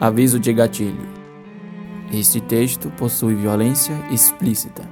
Aviso 0.00 0.40
de 0.40 0.52
gatilho. 0.52 1.06
Este 2.12 2.40
texto 2.40 2.90
possui 2.96 3.36
violência 3.36 3.94
explícita. 4.10 4.82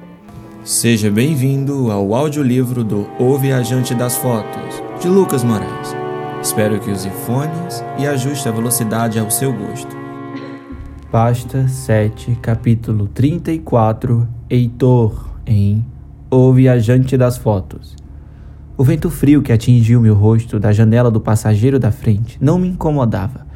Seja 0.65 1.11
bem-vindo 1.11 1.91
ao 1.91 2.15
audiolivro 2.15 2.85
do 2.85 3.09
O 3.19 3.37
Viajante 3.37 3.97
das 3.97 4.17
Fotos, 4.17 4.83
de 5.01 5.09
Lucas 5.09 5.43
Moraes. 5.43 5.95
Espero 6.41 6.79
que 6.79 6.91
use 6.91 7.11
fones 7.27 7.85
e 7.99 8.07
ajuste 8.07 8.49
a 8.49 8.53
velocidade 8.53 9.19
ao 9.19 9.29
seu 9.29 9.53
gosto. 9.53 9.95
Pasta 11.11 11.67
7, 11.67 12.39
capítulo 12.41 13.09
34, 13.09 14.29
Heitor, 14.49 15.31
em 15.45 15.85
O 16.31 16.53
Viajante 16.53 17.17
das 17.17 17.37
Fotos. 17.37 17.97
O 18.77 18.85
vento 18.85 19.11
frio 19.11 19.43
que 19.43 19.53
atingiu 19.53 20.01
meu 20.01 20.15
rosto 20.15 20.61
da 20.61 20.73
janela 20.73 21.11
do 21.11 21.21
passageiro 21.21 21.79
da 21.79 21.91
frente 21.91 22.39
não 22.41 22.57
me 22.57 22.69
incomodava. 22.69 23.52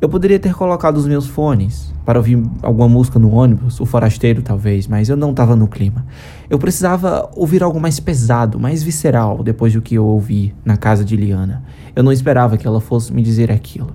Eu 0.00 0.08
poderia 0.08 0.38
ter 0.38 0.54
colocado 0.54 0.96
os 0.96 1.06
meus 1.06 1.26
fones 1.26 1.92
para 2.06 2.18
ouvir 2.18 2.42
alguma 2.62 2.88
música 2.88 3.18
no 3.18 3.32
ônibus, 3.32 3.78
o 3.80 3.84
forasteiro 3.84 4.40
talvez, 4.40 4.86
mas 4.86 5.10
eu 5.10 5.16
não 5.16 5.32
estava 5.32 5.54
no 5.54 5.68
clima. 5.68 6.06
Eu 6.48 6.58
precisava 6.58 7.28
ouvir 7.36 7.62
algo 7.62 7.78
mais 7.78 8.00
pesado, 8.00 8.58
mais 8.58 8.82
visceral 8.82 9.42
depois 9.42 9.74
do 9.74 9.82
que 9.82 9.96
eu 9.96 10.06
ouvi 10.06 10.54
na 10.64 10.78
casa 10.78 11.04
de 11.04 11.16
Liana. 11.16 11.62
Eu 11.94 12.02
não 12.02 12.10
esperava 12.10 12.56
que 12.56 12.66
ela 12.66 12.80
fosse 12.80 13.12
me 13.12 13.22
dizer 13.22 13.52
aquilo. 13.52 13.92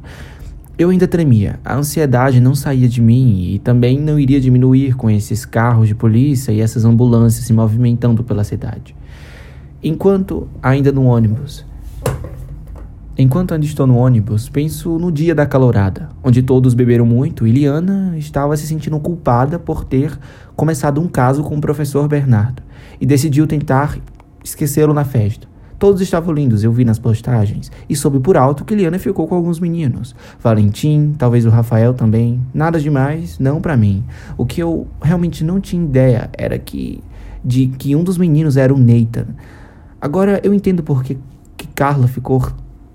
Eu 0.77 0.91
ainda 0.91 1.07
tremia, 1.07 1.59
a 1.65 1.75
ansiedade 1.75 2.39
não 2.39 2.53
saía 2.53 2.87
de 2.87 3.01
mim 3.01 3.53
e 3.53 3.57
também 3.57 3.99
não 3.99 4.19
iria 4.19 4.39
diminuir 4.39 4.95
com 4.95 5.09
esses 5.09 5.43
carros 5.43 5.87
de 5.87 5.95
polícia 5.95 6.51
e 6.51 6.61
essas 6.61 6.85
ambulâncias 6.85 7.45
se 7.45 7.53
movimentando 7.53 8.23
pela 8.23 8.43
cidade. 8.43 8.95
Enquanto 9.81 10.47
ainda 10.61 10.91
no 10.91 11.05
ônibus, 11.05 11.65
Enquanto 13.17 13.53
ainda 13.53 13.65
estou 13.65 13.87
no 13.87 13.95
ônibus, 13.95 14.49
penso 14.49 14.99
no 14.99 15.09
dia 15.09 15.33
da 15.33 15.45
calorada, 15.45 16.09
onde 16.21 16.41
todos 16.41 16.73
beberam 16.73 17.05
muito 17.05 17.47
e 17.47 17.51
Liana 17.51 18.13
estava 18.17 18.57
se 18.57 18.67
sentindo 18.67 18.99
culpada 18.99 19.57
por 19.57 19.85
ter 19.85 20.19
começado 20.53 20.99
um 20.99 21.07
caso 21.07 21.41
com 21.41 21.55
o 21.55 21.61
professor 21.61 22.09
Bernardo 22.09 22.61
e 22.99 23.05
decidiu 23.05 23.47
tentar 23.47 23.97
esquecê-lo 24.43 24.93
na 24.93 25.05
festa. 25.05 25.47
Todos 25.79 26.01
estavam 26.01 26.33
lindos, 26.33 26.61
eu 26.61 26.73
vi 26.73 26.83
nas 26.83 26.99
postagens, 26.99 27.71
e 27.87 27.95
soube 27.95 28.19
por 28.19 28.35
alto 28.35 28.65
que 28.65 28.75
Liana 28.75 28.99
ficou 28.99 29.25
com 29.27 29.35
alguns 29.35 29.61
meninos. 29.61 30.13
Valentim, 30.41 31.13
talvez 31.17 31.45
o 31.45 31.49
Rafael 31.49 31.93
também. 31.93 32.41
Nada 32.53 32.81
demais, 32.81 33.39
não 33.39 33.61
para 33.61 33.77
mim. 33.77 34.03
O 34.37 34.45
que 34.45 34.61
eu 34.61 34.87
realmente 35.01 35.41
não 35.41 35.61
tinha 35.61 35.81
ideia 35.81 36.29
era 36.37 36.59
que 36.59 37.01
de 37.43 37.67
que 37.67 37.95
um 37.95 38.03
dos 38.03 38.17
meninos 38.17 38.57
era 38.57 38.73
o 38.73 38.77
Nathan. 38.77 39.27
Agora 40.01 40.41
eu 40.43 40.53
entendo 40.53 40.83
por 40.83 41.01
que, 41.01 41.17
que 41.55 41.67
Carla 41.67 42.07
ficou 42.07 42.41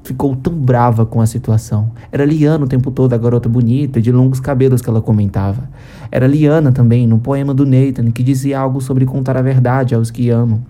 ficou 0.02 0.34
tão 0.34 0.54
brava 0.54 1.04
com 1.04 1.20
a 1.20 1.26
situação. 1.26 1.90
Era 2.10 2.24
Liana 2.24 2.64
o 2.64 2.68
tempo 2.68 2.90
todo, 2.90 3.12
a 3.12 3.18
garota 3.18 3.48
bonita, 3.48 4.00
de 4.00 4.10
longos 4.10 4.40
cabelos 4.40 4.80
que 4.80 4.88
ela 4.88 5.00
comentava. 5.00 5.68
Era 6.10 6.26
Liana 6.26 6.72
também, 6.72 7.06
no 7.06 7.18
poema 7.18 7.54
do 7.54 7.64
Nathan, 7.64 8.10
que 8.10 8.22
dizia 8.22 8.58
algo 8.58 8.80
sobre 8.80 9.04
contar 9.06 9.36
a 9.36 9.42
verdade 9.42 9.94
aos 9.94 10.10
que 10.10 10.30
amam. 10.30 10.60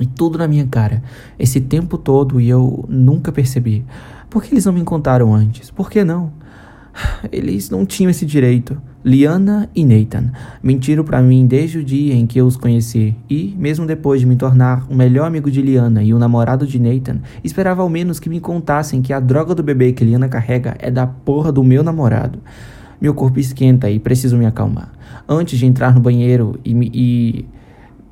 E 0.00 0.06
tudo 0.06 0.38
na 0.38 0.48
minha 0.48 0.66
cara, 0.66 1.02
esse 1.38 1.60
tempo 1.60 1.98
todo, 1.98 2.40
e 2.40 2.48
eu 2.48 2.84
nunca 2.88 3.30
percebi. 3.30 3.84
Por 4.30 4.42
que 4.42 4.54
eles 4.54 4.64
não 4.64 4.72
me 4.72 4.82
contaram 4.82 5.34
antes? 5.34 5.70
Por 5.70 5.90
que 5.90 6.04
não? 6.04 6.32
Eles 7.30 7.70
não 7.70 7.86
tinham 7.86 8.10
esse 8.10 8.26
direito. 8.26 8.80
Liana 9.04 9.70
e 9.74 9.84
Nathan 9.84 10.30
mentiram 10.62 11.02
para 11.02 11.22
mim 11.22 11.46
desde 11.46 11.78
o 11.78 11.84
dia 11.84 12.14
em 12.14 12.26
que 12.26 12.38
eu 12.38 12.46
os 12.46 12.56
conheci 12.56 13.16
e, 13.30 13.54
mesmo 13.58 13.86
depois 13.86 14.20
de 14.20 14.26
me 14.26 14.36
tornar 14.36 14.86
o 14.90 14.94
melhor 14.94 15.26
amigo 15.26 15.50
de 15.50 15.62
Liana 15.62 16.02
e 16.02 16.12
o 16.12 16.18
namorado 16.18 16.66
de 16.66 16.78
Nathan, 16.78 17.20
esperava 17.42 17.80
ao 17.80 17.88
menos 17.88 18.20
que 18.20 18.28
me 18.28 18.40
contassem 18.40 19.00
que 19.00 19.12
a 19.12 19.20
droga 19.20 19.54
do 19.54 19.62
bebê 19.62 19.92
que 19.92 20.04
Liana 20.04 20.28
carrega 20.28 20.76
é 20.78 20.90
da 20.90 21.06
porra 21.06 21.50
do 21.50 21.64
meu 21.64 21.82
namorado. 21.82 22.38
Meu 23.00 23.14
corpo 23.14 23.40
esquenta 23.40 23.90
e 23.90 23.98
preciso 23.98 24.36
me 24.36 24.44
acalmar. 24.44 24.92
Antes 25.26 25.58
de 25.58 25.64
entrar 25.64 25.94
no 25.94 26.00
banheiro 26.00 26.60
e, 26.62 26.74
me, 26.74 26.90
e 26.92 27.46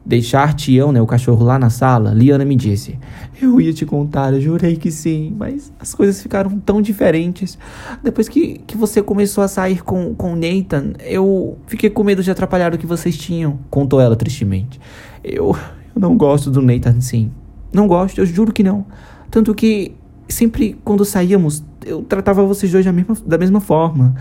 deixar 0.08 0.54
Tião, 0.54 0.90
né, 0.90 1.02
o 1.02 1.06
cachorro 1.06 1.44
lá 1.44 1.58
na 1.58 1.68
sala, 1.68 2.14
Liana 2.14 2.42
me 2.42 2.56
disse: 2.56 2.98
Eu 3.40 3.60
ia 3.60 3.74
te 3.74 3.84
contar, 3.84 4.32
eu 4.32 4.40
jurei 4.40 4.74
que 4.74 4.90
sim, 4.90 5.36
mas 5.36 5.70
as 5.78 5.94
coisas 5.94 6.22
ficaram 6.22 6.58
tão 6.58 6.80
diferentes. 6.80 7.58
Depois 8.02 8.26
que, 8.26 8.62
que 8.66 8.74
você 8.74 9.02
começou 9.02 9.44
a 9.44 9.48
sair 9.48 9.84
com, 9.84 10.14
com 10.14 10.34
Nathan, 10.34 10.94
eu 11.04 11.58
fiquei 11.66 11.90
com 11.90 12.02
medo 12.02 12.22
de 12.22 12.30
atrapalhar 12.30 12.72
o 12.72 12.78
que 12.78 12.86
vocês 12.86 13.18
tinham, 13.18 13.58
contou 13.68 14.00
ela 14.00 14.16
tristemente. 14.16 14.80
Eu, 15.22 15.54
eu 15.94 16.00
não 16.00 16.16
gosto 16.16 16.50
do 16.50 16.62
Nathan, 16.62 17.02
sim. 17.02 17.30
Não 17.70 17.86
gosto, 17.86 18.18
eu 18.18 18.24
juro 18.24 18.50
que 18.50 18.62
não. 18.62 18.86
Tanto 19.30 19.54
que 19.54 19.94
sempre 20.26 20.74
quando 20.82 21.04
saíamos, 21.04 21.62
eu 21.84 22.02
tratava 22.02 22.42
vocês 22.46 22.72
dois 22.72 22.82
da 22.82 22.92
mesma, 22.92 23.14
da 23.26 23.36
mesma 23.36 23.60
forma. 23.60 24.14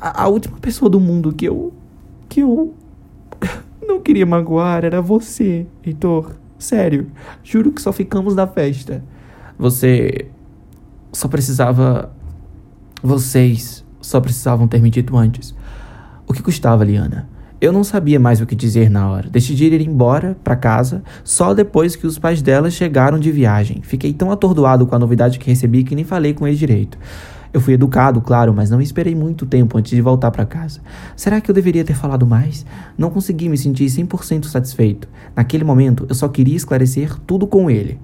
A, 0.00 0.22
a 0.22 0.28
última 0.28 0.58
pessoa 0.58 0.88
do 0.88 1.00
mundo 1.00 1.32
que 1.32 1.44
eu. 1.44 1.72
que 2.28 2.38
eu 2.38 2.72
não 3.86 4.00
queria 4.00 4.26
magoar, 4.26 4.84
era 4.84 5.00
você, 5.00 5.66
Heitor. 5.84 6.32
Sério, 6.58 7.08
juro 7.42 7.72
que 7.72 7.82
só 7.82 7.92
ficamos 7.92 8.34
na 8.34 8.46
festa. 8.46 9.04
Você 9.58 10.26
só 11.12 11.28
precisava. 11.28 12.12
Vocês 13.02 13.84
só 14.00 14.20
precisavam 14.20 14.66
ter 14.66 14.80
me 14.80 14.90
dito 14.90 15.16
antes. 15.16 15.54
O 16.26 16.32
que 16.32 16.42
custava, 16.42 16.84
Liana? 16.84 17.28
Eu 17.60 17.72
não 17.72 17.84
sabia 17.84 18.18
mais 18.20 18.40
o 18.40 18.46
que 18.46 18.54
dizer 18.54 18.90
na 18.90 19.08
hora. 19.10 19.28
Decidi 19.30 19.66
ir 19.66 19.80
embora 19.80 20.36
para 20.42 20.56
casa 20.56 21.02
só 21.22 21.54
depois 21.54 21.96
que 21.96 22.06
os 22.06 22.18
pais 22.18 22.42
dela 22.42 22.70
chegaram 22.70 23.18
de 23.18 23.30
viagem. 23.30 23.80
Fiquei 23.82 24.12
tão 24.12 24.30
atordoado 24.30 24.86
com 24.86 24.94
a 24.94 24.98
novidade 24.98 25.38
que 25.38 25.48
recebi 25.48 25.84
que 25.84 25.94
nem 25.94 26.04
falei 26.04 26.34
com 26.34 26.46
eles 26.46 26.58
direito. 26.58 26.98
Eu 27.54 27.60
fui 27.60 27.74
educado, 27.74 28.20
claro, 28.20 28.52
mas 28.52 28.68
não 28.68 28.80
esperei 28.80 29.14
muito 29.14 29.46
tempo 29.46 29.78
antes 29.78 29.92
de 29.92 30.02
voltar 30.02 30.32
para 30.32 30.44
casa. 30.44 30.80
Será 31.14 31.40
que 31.40 31.48
eu 31.48 31.54
deveria 31.54 31.84
ter 31.84 31.94
falado 31.94 32.26
mais? 32.26 32.66
Não 32.98 33.10
consegui 33.10 33.48
me 33.48 33.56
sentir 33.56 33.84
100% 33.84 34.46
satisfeito. 34.46 35.08
Naquele 35.36 35.62
momento, 35.62 36.04
eu 36.08 36.16
só 36.16 36.26
queria 36.26 36.56
esclarecer 36.56 37.16
tudo 37.20 37.46
com 37.46 37.70
ele. 37.70 38.00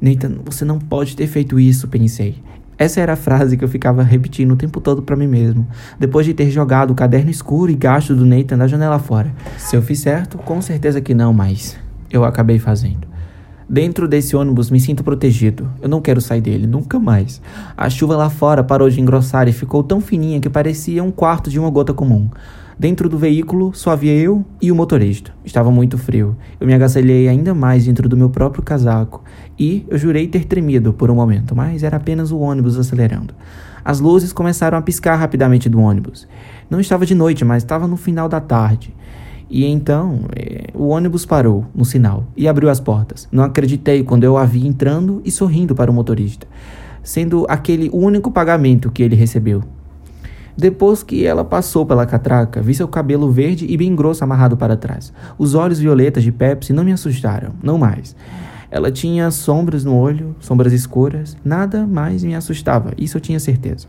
Nathan, 0.00 0.40
você 0.44 0.64
não 0.64 0.80
pode 0.80 1.14
ter 1.14 1.28
feito 1.28 1.60
isso, 1.60 1.86
pensei. 1.86 2.42
Essa 2.76 3.00
era 3.00 3.12
a 3.12 3.16
frase 3.16 3.56
que 3.56 3.62
eu 3.62 3.68
ficava 3.68 4.02
repetindo 4.02 4.50
o 4.50 4.56
tempo 4.56 4.80
todo 4.80 5.00
para 5.00 5.14
mim 5.14 5.28
mesmo, 5.28 5.64
depois 5.96 6.26
de 6.26 6.34
ter 6.34 6.50
jogado 6.50 6.90
o 6.90 6.94
caderno 6.96 7.30
escuro 7.30 7.70
e 7.70 7.76
gasto 7.76 8.16
do 8.16 8.26
Nathan 8.26 8.58
da 8.58 8.66
janela 8.66 8.98
fora. 8.98 9.32
Se 9.58 9.76
eu 9.76 9.82
fiz 9.82 10.00
certo, 10.00 10.38
com 10.38 10.60
certeza 10.60 11.00
que 11.00 11.14
não, 11.14 11.32
mas 11.32 11.78
eu 12.10 12.24
acabei 12.24 12.58
fazendo. 12.58 13.11
Dentro 13.72 14.06
desse 14.06 14.36
ônibus 14.36 14.70
me 14.70 14.78
sinto 14.78 15.02
protegido. 15.02 15.66
Eu 15.80 15.88
não 15.88 16.02
quero 16.02 16.20
sair 16.20 16.42
dele, 16.42 16.66
nunca 16.66 16.98
mais. 16.98 17.40
A 17.74 17.88
chuva 17.88 18.14
lá 18.14 18.28
fora 18.28 18.62
parou 18.62 18.90
de 18.90 19.00
engrossar 19.00 19.48
e 19.48 19.52
ficou 19.52 19.82
tão 19.82 19.98
fininha 19.98 20.38
que 20.40 20.50
parecia 20.50 21.02
um 21.02 21.10
quarto 21.10 21.48
de 21.48 21.58
uma 21.58 21.70
gota 21.70 21.94
comum. 21.94 22.28
Dentro 22.78 23.08
do 23.08 23.16
veículo 23.16 23.72
só 23.72 23.92
havia 23.92 24.12
eu 24.12 24.44
e 24.60 24.70
o 24.70 24.74
motorista. 24.74 25.32
Estava 25.42 25.70
muito 25.70 25.96
frio. 25.96 26.36
Eu 26.60 26.66
me 26.66 26.74
agasalhei 26.74 27.30
ainda 27.30 27.54
mais 27.54 27.86
dentro 27.86 28.10
do 28.10 28.16
meu 28.16 28.28
próprio 28.28 28.62
casaco 28.62 29.24
e 29.58 29.86
eu 29.88 29.96
jurei 29.96 30.26
ter 30.26 30.44
tremido 30.44 30.92
por 30.92 31.10
um 31.10 31.14
momento, 31.14 31.56
mas 31.56 31.82
era 31.82 31.96
apenas 31.96 32.30
o 32.30 32.40
ônibus 32.40 32.78
acelerando. 32.78 33.32
As 33.82 34.00
luzes 34.00 34.34
começaram 34.34 34.76
a 34.76 34.82
piscar 34.82 35.16
rapidamente 35.16 35.70
do 35.70 35.80
ônibus. 35.80 36.28
Não 36.68 36.78
estava 36.78 37.06
de 37.06 37.14
noite, 37.14 37.42
mas 37.42 37.62
estava 37.62 37.88
no 37.88 37.96
final 37.96 38.28
da 38.28 38.38
tarde. 38.38 38.94
E 39.54 39.66
então 39.66 40.20
é, 40.34 40.68
o 40.72 40.88
ônibus 40.88 41.26
parou 41.26 41.66
no 41.74 41.84
sinal 41.84 42.24
e 42.34 42.48
abriu 42.48 42.70
as 42.70 42.80
portas. 42.80 43.28
Não 43.30 43.44
acreditei 43.44 44.02
quando 44.02 44.24
eu 44.24 44.38
a 44.38 44.46
vi 44.46 44.66
entrando 44.66 45.20
e 45.26 45.30
sorrindo 45.30 45.74
para 45.74 45.90
o 45.90 45.94
motorista, 45.94 46.46
sendo 47.02 47.44
aquele 47.46 47.90
o 47.90 47.98
único 47.98 48.30
pagamento 48.30 48.90
que 48.90 49.02
ele 49.02 49.14
recebeu. 49.14 49.62
Depois 50.56 51.02
que 51.02 51.26
ela 51.26 51.44
passou 51.44 51.84
pela 51.84 52.06
catraca, 52.06 52.62
vi 52.62 52.74
seu 52.74 52.88
cabelo 52.88 53.30
verde 53.30 53.66
e 53.68 53.76
bem 53.76 53.94
grosso 53.94 54.24
amarrado 54.24 54.56
para 54.56 54.74
trás. 54.74 55.12
Os 55.36 55.54
olhos 55.54 55.78
violetas 55.78 56.22
de 56.22 56.32
Pepsi 56.32 56.72
não 56.72 56.82
me 56.82 56.92
assustaram, 56.92 57.52
não 57.62 57.76
mais. 57.76 58.16
Ela 58.70 58.90
tinha 58.90 59.30
sombras 59.30 59.84
no 59.84 59.94
olho, 59.94 60.34
sombras 60.40 60.72
escuras, 60.72 61.36
nada 61.44 61.86
mais 61.86 62.24
me 62.24 62.34
assustava, 62.34 62.92
isso 62.96 63.18
eu 63.18 63.20
tinha 63.20 63.38
certeza. 63.38 63.86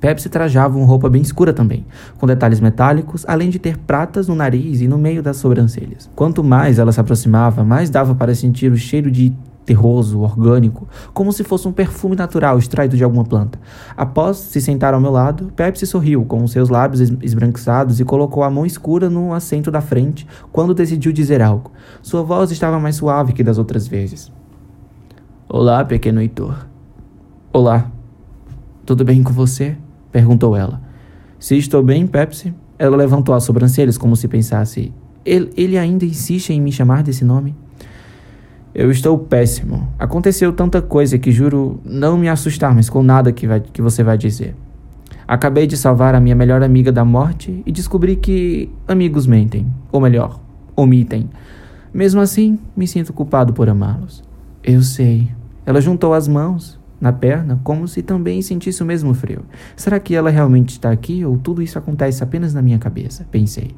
Pepsi 0.00 0.28
trajava 0.28 0.76
uma 0.76 0.86
roupa 0.86 1.08
bem 1.08 1.22
escura 1.22 1.52
também, 1.52 1.86
com 2.18 2.26
detalhes 2.26 2.60
metálicos, 2.60 3.24
além 3.26 3.50
de 3.50 3.58
ter 3.58 3.76
pratas 3.78 4.28
no 4.28 4.34
nariz 4.34 4.80
e 4.80 4.88
no 4.88 4.98
meio 4.98 5.22
das 5.22 5.36
sobrancelhas. 5.38 6.10
Quanto 6.14 6.44
mais 6.44 6.78
ela 6.78 6.92
se 6.92 7.00
aproximava, 7.00 7.64
mais 7.64 7.90
dava 7.90 8.14
para 8.14 8.34
sentir 8.34 8.70
o 8.70 8.76
cheiro 8.76 9.10
de 9.10 9.32
terroso, 9.66 10.20
orgânico, 10.20 10.88
como 11.12 11.32
se 11.32 11.42
fosse 11.42 11.66
um 11.66 11.72
perfume 11.72 12.14
natural 12.14 12.56
extraído 12.56 12.96
de 12.96 13.02
alguma 13.02 13.24
planta. 13.24 13.58
Após 13.96 14.36
se 14.36 14.60
sentar 14.60 14.94
ao 14.94 15.00
meu 15.00 15.10
lado, 15.10 15.52
Pepsi 15.56 15.86
sorriu, 15.86 16.24
com 16.24 16.46
seus 16.46 16.68
lábios 16.68 17.00
esbranquiçados, 17.20 17.98
e 17.98 18.04
colocou 18.04 18.44
a 18.44 18.50
mão 18.50 18.64
escura 18.64 19.10
no 19.10 19.34
assento 19.34 19.70
da 19.70 19.80
frente 19.80 20.26
quando 20.52 20.72
decidiu 20.72 21.12
dizer 21.12 21.42
algo. 21.42 21.72
Sua 22.00 22.22
voz 22.22 22.52
estava 22.52 22.78
mais 22.78 22.94
suave 22.94 23.32
que 23.32 23.42
das 23.42 23.58
outras 23.58 23.88
vezes. 23.88 24.32
Olá, 25.48 25.84
pequeno 25.84 26.20
Heitor. 26.20 26.66
Olá. 27.52 27.90
Tudo 28.84 29.04
bem 29.04 29.22
com 29.22 29.32
você? 29.32 29.76
Perguntou 30.16 30.56
ela. 30.56 30.80
Se 31.38 31.58
estou 31.58 31.82
bem, 31.82 32.06
Pepsi? 32.06 32.54
Ela 32.78 32.96
levantou 32.96 33.34
as 33.34 33.44
sobrancelhas 33.44 33.98
como 33.98 34.16
se 34.16 34.26
pensasse: 34.26 34.90
ele, 35.26 35.50
ele 35.54 35.76
ainda 35.76 36.06
insiste 36.06 36.54
em 36.54 36.58
me 36.58 36.72
chamar 36.72 37.02
desse 37.02 37.22
nome? 37.22 37.54
Eu 38.74 38.90
estou 38.90 39.18
péssimo. 39.18 39.86
Aconteceu 39.98 40.54
tanta 40.54 40.80
coisa 40.80 41.18
que 41.18 41.30
juro 41.30 41.80
não 41.84 42.16
me 42.16 42.30
assustar 42.30 42.72
mais 42.72 42.88
com 42.88 43.02
nada 43.02 43.30
que, 43.30 43.46
vai, 43.46 43.60
que 43.60 43.82
você 43.82 44.02
vai 44.02 44.16
dizer. 44.16 44.56
Acabei 45.28 45.66
de 45.66 45.76
salvar 45.76 46.14
a 46.14 46.20
minha 46.20 46.34
melhor 46.34 46.62
amiga 46.62 46.90
da 46.90 47.04
morte 47.04 47.62
e 47.66 47.70
descobri 47.70 48.16
que 48.16 48.70
amigos 48.88 49.26
mentem, 49.26 49.66
ou 49.92 50.00
melhor, 50.00 50.40
omitem. 50.74 51.28
Mesmo 51.92 52.22
assim, 52.22 52.58
me 52.74 52.88
sinto 52.88 53.12
culpado 53.12 53.52
por 53.52 53.68
amá-los. 53.68 54.24
Eu 54.64 54.80
sei. 54.80 55.28
Ela 55.66 55.82
juntou 55.82 56.14
as 56.14 56.26
mãos 56.26 56.80
na 57.00 57.12
perna, 57.12 57.60
como 57.62 57.86
se 57.86 58.02
também 58.02 58.40
sentisse 58.42 58.82
o 58.82 58.86
mesmo 58.86 59.12
frio. 59.14 59.42
Será 59.74 60.00
que 60.00 60.14
ela 60.14 60.30
realmente 60.30 60.70
está 60.70 60.90
aqui 60.90 61.24
ou 61.24 61.36
tudo 61.36 61.62
isso 61.62 61.78
acontece 61.78 62.22
apenas 62.22 62.54
na 62.54 62.62
minha 62.62 62.78
cabeça? 62.78 63.26
Pensei. 63.30 63.70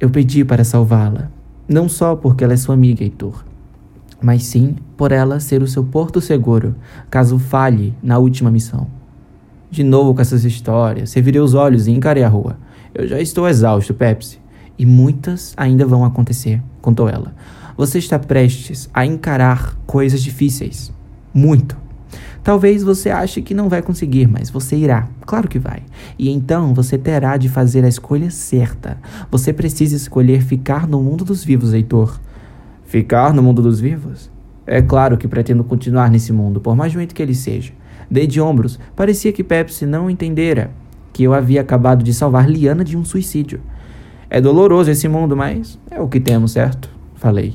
Eu 0.00 0.10
pedi 0.10 0.44
para 0.44 0.64
salvá-la, 0.64 1.30
não 1.68 1.88
só 1.88 2.16
porque 2.16 2.42
ela 2.44 2.52
é 2.52 2.56
sua 2.56 2.74
amiga, 2.74 3.04
Heitor, 3.04 3.44
mas 4.20 4.44
sim 4.44 4.76
por 4.96 5.12
ela 5.12 5.38
ser 5.38 5.62
o 5.62 5.66
seu 5.66 5.84
porto 5.84 6.20
seguro, 6.20 6.74
caso 7.10 7.38
falhe 7.38 7.94
na 8.02 8.18
última 8.18 8.50
missão. 8.50 8.86
De 9.70 9.82
novo 9.82 10.14
com 10.14 10.20
essas 10.20 10.44
histórias, 10.44 11.12
revirei 11.14 11.40
os 11.40 11.54
olhos 11.54 11.86
e 11.86 11.90
encarei 11.90 12.22
a 12.22 12.28
rua. 12.28 12.56
Eu 12.94 13.08
já 13.08 13.20
estou 13.20 13.48
exausto, 13.48 13.92
Pepsi. 13.92 14.38
E 14.78 14.84
muitas 14.86 15.52
ainda 15.56 15.86
vão 15.86 16.04
acontecer, 16.04 16.60
contou 16.80 17.08
ela. 17.08 17.34
Você 17.76 17.98
está 17.98 18.18
prestes 18.18 18.88
a 18.94 19.04
encarar 19.04 19.76
coisas 19.86 20.22
difíceis. 20.22 20.92
Muito. 21.32 21.83
Talvez 22.44 22.82
você 22.82 23.08
ache 23.08 23.40
que 23.40 23.54
não 23.54 23.70
vai 23.70 23.80
conseguir, 23.80 24.28
mas 24.28 24.50
você 24.50 24.76
irá. 24.76 25.08
Claro 25.24 25.48
que 25.48 25.58
vai. 25.58 25.82
E 26.18 26.28
então 26.28 26.74
você 26.74 26.98
terá 26.98 27.38
de 27.38 27.48
fazer 27.48 27.82
a 27.86 27.88
escolha 27.88 28.30
certa. 28.30 28.98
Você 29.30 29.50
precisa 29.50 29.96
escolher 29.96 30.42
ficar 30.42 30.86
no 30.86 31.02
mundo 31.02 31.24
dos 31.24 31.42
vivos, 31.42 31.72
Heitor. 31.72 32.20
Ficar 32.84 33.32
no 33.32 33.42
mundo 33.42 33.62
dos 33.62 33.80
vivos? 33.80 34.30
É 34.66 34.82
claro 34.82 35.16
que 35.16 35.26
pretendo 35.26 35.64
continuar 35.64 36.10
nesse 36.10 36.34
mundo, 36.34 36.60
por 36.60 36.76
mais 36.76 36.92
doente 36.92 37.14
que 37.14 37.22
ele 37.22 37.34
seja. 37.34 37.72
Dei 38.10 38.26
de 38.26 38.42
ombros. 38.42 38.78
Parecia 38.94 39.32
que 39.32 39.42
Pepsi 39.42 39.86
não 39.86 40.10
entendera 40.10 40.70
que 41.14 41.22
eu 41.22 41.32
havia 41.32 41.62
acabado 41.62 42.04
de 42.04 42.12
salvar 42.12 42.46
Liana 42.46 42.84
de 42.84 42.94
um 42.94 43.06
suicídio. 43.06 43.62
É 44.28 44.38
doloroso 44.38 44.90
esse 44.90 45.08
mundo, 45.08 45.34
mas 45.34 45.78
é 45.90 45.98
o 45.98 46.08
que 46.08 46.20
temos, 46.20 46.52
certo? 46.52 46.90
Falei. 47.14 47.54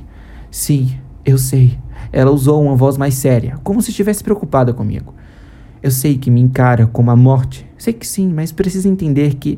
Sim, 0.50 0.98
eu 1.24 1.38
sei. 1.38 1.78
Ela 2.12 2.32
usou 2.32 2.62
uma 2.64 2.76
voz 2.76 2.98
mais 2.98 3.14
séria, 3.14 3.58
como 3.64 3.82
se 3.82 3.92
estivesse 3.92 4.24
preocupada 4.24 4.74
comigo. 4.74 5.14
Eu 5.82 5.92
sei 5.92 6.18
que 6.18 6.30
me 6.30 6.42
encara 6.42 6.88
como 6.88 7.12
a 7.12 7.16
morte. 7.16 7.66
Sei 7.78 7.94
que 7.94 8.06
sim, 8.06 8.32
mas 8.34 8.52
precisa 8.52 8.90
entender 8.90 9.36
que 9.36 9.58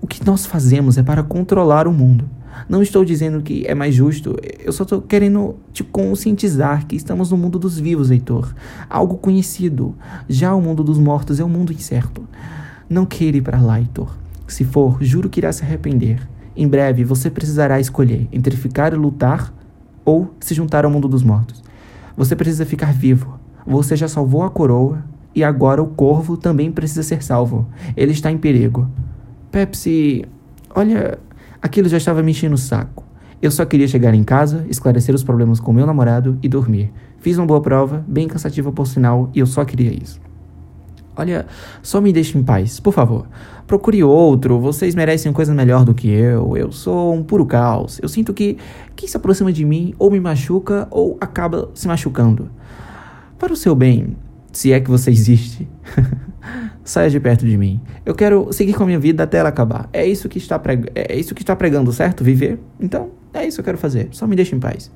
o 0.00 0.06
que 0.06 0.24
nós 0.26 0.44
fazemos 0.44 0.98
é 0.98 1.02
para 1.02 1.22
controlar 1.22 1.86
o 1.86 1.92
mundo. 1.92 2.28
Não 2.68 2.82
estou 2.82 3.04
dizendo 3.04 3.40
que 3.40 3.64
é 3.66 3.74
mais 3.74 3.94
justo, 3.94 4.36
eu 4.60 4.72
só 4.72 4.82
estou 4.82 5.00
querendo 5.00 5.56
te 5.72 5.82
conscientizar 5.82 6.86
que 6.86 6.96
estamos 6.96 7.30
no 7.30 7.36
mundo 7.36 7.58
dos 7.58 7.78
vivos, 7.78 8.10
Heitor. 8.10 8.54
Algo 8.90 9.16
conhecido. 9.16 9.94
Já 10.28 10.54
o 10.54 10.60
mundo 10.60 10.84
dos 10.84 10.98
mortos 10.98 11.40
é 11.40 11.44
um 11.44 11.48
mundo 11.48 11.72
incerto. 11.72 12.28
Não 12.88 13.06
queira 13.06 13.38
ir 13.38 13.42
para 13.42 13.60
lá, 13.60 13.78
Heitor. 13.78 14.14
Se 14.46 14.64
for, 14.64 14.98
juro 15.02 15.30
que 15.30 15.40
irá 15.40 15.52
se 15.52 15.62
arrepender. 15.62 16.28
Em 16.54 16.68
breve 16.68 17.04
você 17.04 17.30
precisará 17.30 17.80
escolher 17.80 18.28
entre 18.30 18.54
ficar 18.56 18.92
e 18.92 18.96
lutar 18.96 19.52
ou 20.04 20.34
se 20.40 20.54
juntar 20.54 20.84
ao 20.84 20.90
mundo 20.90 21.08
dos 21.08 21.22
mortos. 21.22 21.61
Você 22.16 22.36
precisa 22.36 22.66
ficar 22.66 22.92
vivo. 22.92 23.38
Você 23.66 23.96
já 23.96 24.08
salvou 24.08 24.42
a 24.42 24.50
coroa 24.50 25.04
e 25.34 25.42
agora 25.42 25.82
o 25.82 25.86
corvo 25.86 26.36
também 26.36 26.70
precisa 26.70 27.02
ser 27.02 27.22
salvo. 27.22 27.68
Ele 27.96 28.12
está 28.12 28.30
em 28.30 28.38
perigo. 28.38 28.88
Pepsi, 29.50 30.24
olha, 30.74 31.18
Aquilo 31.62 31.88
já 31.88 31.96
estava 31.96 32.24
me 32.24 32.32
enchendo 32.32 32.56
o 32.56 32.58
saco. 32.58 33.04
Eu 33.40 33.48
só 33.52 33.64
queria 33.64 33.86
chegar 33.86 34.12
em 34.14 34.24
casa, 34.24 34.66
esclarecer 34.68 35.14
os 35.14 35.22
problemas 35.22 35.60
com 35.60 35.72
meu 35.72 35.86
namorado 35.86 36.36
e 36.42 36.48
dormir. 36.48 36.92
Fiz 37.20 37.38
uma 37.38 37.46
boa 37.46 37.60
prova, 37.62 38.04
bem 38.08 38.26
cansativa 38.26 38.72
por 38.72 38.88
sinal, 38.88 39.30
e 39.32 39.38
eu 39.38 39.46
só 39.46 39.64
queria 39.64 39.92
isso. 39.92 40.20
Olha, 41.16 41.46
só 41.82 42.00
me 42.00 42.12
deixe 42.12 42.36
em 42.38 42.42
paz, 42.42 42.80
por 42.80 42.92
favor. 42.92 43.26
Procure 43.66 44.02
outro, 44.02 44.58
vocês 44.58 44.94
merecem 44.94 45.32
coisa 45.32 45.54
melhor 45.54 45.84
do 45.84 45.94
que 45.94 46.08
eu. 46.08 46.56
Eu 46.56 46.72
sou 46.72 47.14
um 47.14 47.22
puro 47.22 47.46
caos. 47.46 48.00
Eu 48.02 48.08
sinto 48.08 48.32
que 48.32 48.56
quem 48.96 49.08
se 49.08 49.16
aproxima 49.16 49.52
de 49.52 49.64
mim 49.64 49.94
ou 49.98 50.10
me 50.10 50.20
machuca 50.20 50.88
ou 50.90 51.16
acaba 51.20 51.70
se 51.74 51.86
machucando. 51.86 52.50
Para 53.38 53.52
o 53.52 53.56
seu 53.56 53.74
bem, 53.74 54.16
se 54.52 54.72
é 54.72 54.80
que 54.80 54.90
você 54.90 55.10
existe. 55.10 55.68
Saia 56.84 57.08
de 57.08 57.20
perto 57.20 57.46
de 57.46 57.56
mim. 57.56 57.80
Eu 58.04 58.14
quero 58.14 58.52
seguir 58.52 58.74
com 58.74 58.82
a 58.82 58.86
minha 58.86 58.98
vida 58.98 59.22
até 59.22 59.38
ela 59.38 59.48
acabar. 59.48 59.88
É 59.92 60.04
isso 60.04 60.28
que 60.28 60.38
está 60.38 60.58
preg... 60.58 60.90
é 60.94 61.16
isso 61.16 61.34
que 61.34 61.42
está 61.42 61.54
pregando, 61.54 61.92
certo? 61.92 62.24
Viver? 62.24 62.58
Então, 62.80 63.10
é 63.32 63.46
isso 63.46 63.56
que 63.56 63.60
eu 63.60 63.64
quero 63.64 63.78
fazer. 63.78 64.08
Só 64.10 64.26
me 64.26 64.34
deixe 64.34 64.54
em 64.54 64.60
paz. 64.60 64.90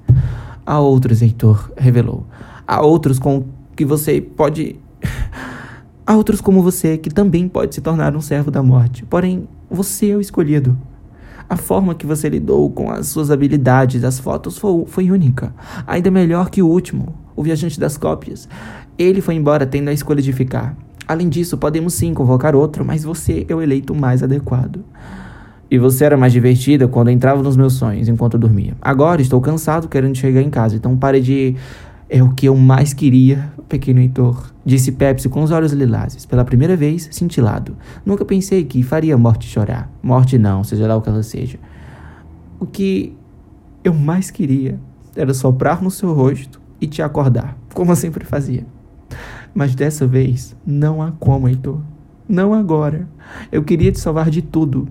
Há 0.65 0.81
outros, 0.81 1.23
Heitor, 1.23 1.71
revelou. 1.77 2.27
Há 2.67 2.85
outros 2.85 3.19
com 3.19 3.45
que 3.77 3.85
você 3.85 4.21
pode 4.21 4.77
Há 6.07 6.15
outros 6.15 6.41
como 6.41 6.63
você 6.63 6.97
que 6.97 7.11
também 7.11 7.49
pode 7.49 7.75
se 7.75 7.81
tornar 7.81 8.15
um 8.15 8.21
servo 8.21 8.49
da 8.49 8.63
morte. 8.63 9.05
Porém, 9.05 9.49
você 9.69 10.11
é 10.11 10.17
o 10.17 10.21
escolhido. 10.21 10.79
A 11.49 11.57
forma 11.57 11.97
que 11.97 12.07
você 12.07 12.29
lidou 12.29 12.71
com 12.71 12.91
as 12.91 13.09
suas 13.09 13.29
habilidades, 13.29 14.05
as 14.05 14.21
fotos, 14.21 14.57
foi, 14.57 14.85
foi 14.87 15.11
única. 15.11 15.53
Ainda 15.85 16.09
melhor 16.09 16.49
que 16.49 16.63
o 16.63 16.69
último, 16.69 17.13
o 17.35 17.43
viajante 17.43 17.81
das 17.81 17.97
cópias. 17.97 18.49
Ele 18.97 19.21
foi 19.21 19.35
embora 19.35 19.67
tendo 19.67 19.89
a 19.89 19.93
escolha 19.93 20.23
de 20.23 20.33
ficar. 20.33 20.77
Além 21.09 21.29
disso, 21.29 21.59
podemos 21.59 21.95
sim 21.95 22.15
convocar 22.15 22.55
outro, 22.55 22.85
mas 22.85 23.03
você 23.03 23.45
é 23.49 23.55
o 23.55 23.61
eleito 23.61 23.93
mais 23.93 24.23
adequado. 24.23 24.85
E 25.69 25.79
você 25.79 26.05
era 26.05 26.17
mais 26.17 26.33
divertida 26.33 26.87
quando 26.87 27.11
entrava 27.11 27.43
nos 27.43 27.57
meus 27.57 27.73
sonhos 27.73 28.09
enquanto 28.09 28.39
dormia. 28.39 28.75
Agora 28.81 29.21
estou 29.21 29.41
cansado 29.41 29.89
querendo 29.89 30.15
chegar 30.15 30.41
em 30.41 30.51
casa, 30.51 30.77
então 30.77 30.97
pare 30.97 31.21
de. 31.21 31.57
É 32.09 32.23
o 32.23 32.33
que 32.33 32.47
eu 32.47 32.57
mais 32.57 32.95
queria, 32.95 33.53
pequeno 33.69 34.01
Heitor, 34.01 34.53
disse 34.65 34.93
Pepsi 34.93 35.29
com 35.29 35.43
os 35.43 35.51
olhos 35.51 35.73
lilazes, 35.73 36.25
pela 36.25 36.45
primeira 36.45 36.77
vez 36.77 37.09
cintilado. 37.11 37.77
Nunca 38.05 38.25
pensei 38.25 38.65
que 38.65 38.83
faria 38.83 39.19
morte 39.19 39.49
chorar. 39.49 39.91
Morte 40.03 40.39
não, 40.39 40.63
seja 40.63 40.87
lá 40.87 40.97
o 40.97 41.03
que 41.03 41.09
ela 41.09 41.23
seja. 41.23 41.59
O 42.61 42.67
que 42.67 43.17
eu 43.83 43.93
mais 43.93 44.31
queria 44.31 44.79
era 45.17 45.35
soprar 45.35 45.83
no 45.83 45.91
seu 45.91 46.13
rosto 46.13 46.61
e 46.81 46.87
te 46.87 47.03
acordar, 47.03 47.57
como 47.75 47.91
eu 47.91 47.97
sempre 47.97 48.25
fazia. 48.25 48.65
Mas 49.55 49.75
dessa 49.75 50.07
vez, 50.07 50.55
não 50.67 51.03
há 51.03 51.13
como, 51.13 51.49
Heitor. 51.49 51.81
Não 52.29 52.53
agora. 52.53 53.09
Eu 53.51 53.63
queria 53.63 53.91
te 53.91 53.99
salvar 53.99 54.29
de 54.29 54.43
tudo. 54.43 54.89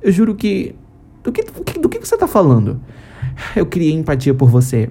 Eu 0.00 0.10
juro 0.10 0.34
que. 0.34 0.74
Do 1.22 1.32
que, 1.32 1.42
do 1.78 1.88
que, 1.88 1.98
você 1.98 2.14
está 2.14 2.26
falando? 2.26 2.80
Eu 3.54 3.66
criei 3.66 3.92
empatia 3.92 4.32
por 4.32 4.48
você. 4.48 4.88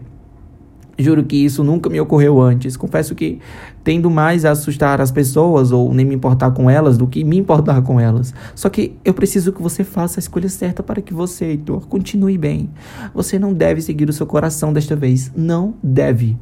Juro 0.97 1.24
que 1.24 1.36
isso 1.36 1.63
nunca 1.63 1.89
me 1.89 2.00
ocorreu 2.00 2.42
antes. 2.42 2.77
Confesso 2.77 3.13
que 3.13 3.39
tendo 3.83 4.09
mais 4.09 4.45
a 4.45 4.51
assustar 4.51 5.01
as 5.01 5.12
pessoas 5.12 5.71
ou 5.71 5.94
nem 5.94 6.06
me 6.06 6.15
importar 6.15 6.51
com 6.51 6.69
elas 6.69 6.97
do 6.97 7.06
que 7.06 7.24
me 7.24 7.38
importar 7.38 7.81
com 7.81 7.99
elas. 7.99 8.33
Só 8.56 8.69
que 8.69 8.95
eu 9.04 9.14
preciso 9.14 9.52
que 9.52 9.61
você 9.61 9.83
faça 9.83 10.19
a 10.19 10.21
escolha 10.21 10.47
certa 10.47 10.81
para 10.81 11.02
que 11.02 11.14
você, 11.14 11.45
Heitor, 11.45 11.85
continue 11.87 12.37
bem. 12.37 12.69
Você 13.14 13.37
não 13.37 13.54
deve 13.54 13.81
seguir 13.81 14.09
o 14.09 14.14
seu 14.14 14.25
coração 14.25 14.71
desta 14.71 14.95
vez. 14.95 15.31
Não 15.35 15.73
deve. 15.83 16.37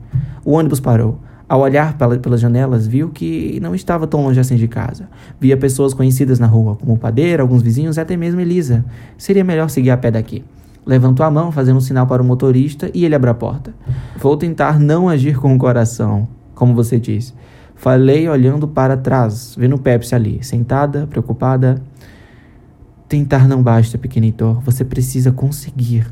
O 0.45 0.51
ônibus 0.51 0.79
parou. 0.79 1.19
Ao 1.49 1.59
olhar 1.59 1.97
pelas 1.97 2.39
janelas, 2.39 2.87
viu 2.87 3.09
que 3.09 3.59
não 3.61 3.75
estava 3.75 4.07
tão 4.07 4.23
longe 4.23 4.39
assim 4.39 4.55
de 4.55 4.67
casa. 4.67 5.09
Via 5.39 5.57
pessoas 5.57 5.93
conhecidas 5.93 6.39
na 6.39 6.47
rua, 6.47 6.75
como 6.75 6.93
o 6.93 6.97
padeiro, 6.97 7.41
alguns 7.41 7.61
vizinhos 7.61 7.97
e 7.97 7.99
até 7.99 8.15
mesmo 8.15 8.39
Elisa. 8.39 8.85
Seria 9.17 9.43
melhor 9.43 9.69
seguir 9.69 9.91
a 9.91 9.97
pé 9.97 10.09
daqui. 10.09 10.43
Levantou 10.85 11.25
a 11.25 11.31
mão, 11.31 11.51
fazendo 11.51 11.77
um 11.77 11.81
sinal 11.81 12.05
para 12.05 12.21
o 12.21 12.25
motorista, 12.25 12.89
e 12.93 13.05
ele 13.05 13.15
abriu 13.15 13.31
a 13.31 13.35
porta. 13.35 13.73
Vou 14.17 14.35
tentar 14.35 14.79
não 14.79 15.07
agir 15.07 15.37
com 15.37 15.55
o 15.55 15.57
coração, 15.57 16.27
como 16.53 16.73
você 16.73 16.99
disse. 16.99 17.33
Falei 17.75 18.29
olhando 18.29 18.67
para 18.67 18.95
trás, 18.95 19.55
vendo 19.57 19.77
Pepsi 19.77 20.15
ali, 20.15 20.43
sentada, 20.43 21.07
preocupada. 21.07 21.81
Tentar 23.07 23.47
não 23.47 23.61
basta, 23.61 23.97
pequenitor. 23.97 24.61
Você 24.61 24.83
precisa 24.83 25.31
conseguir. 25.31 26.07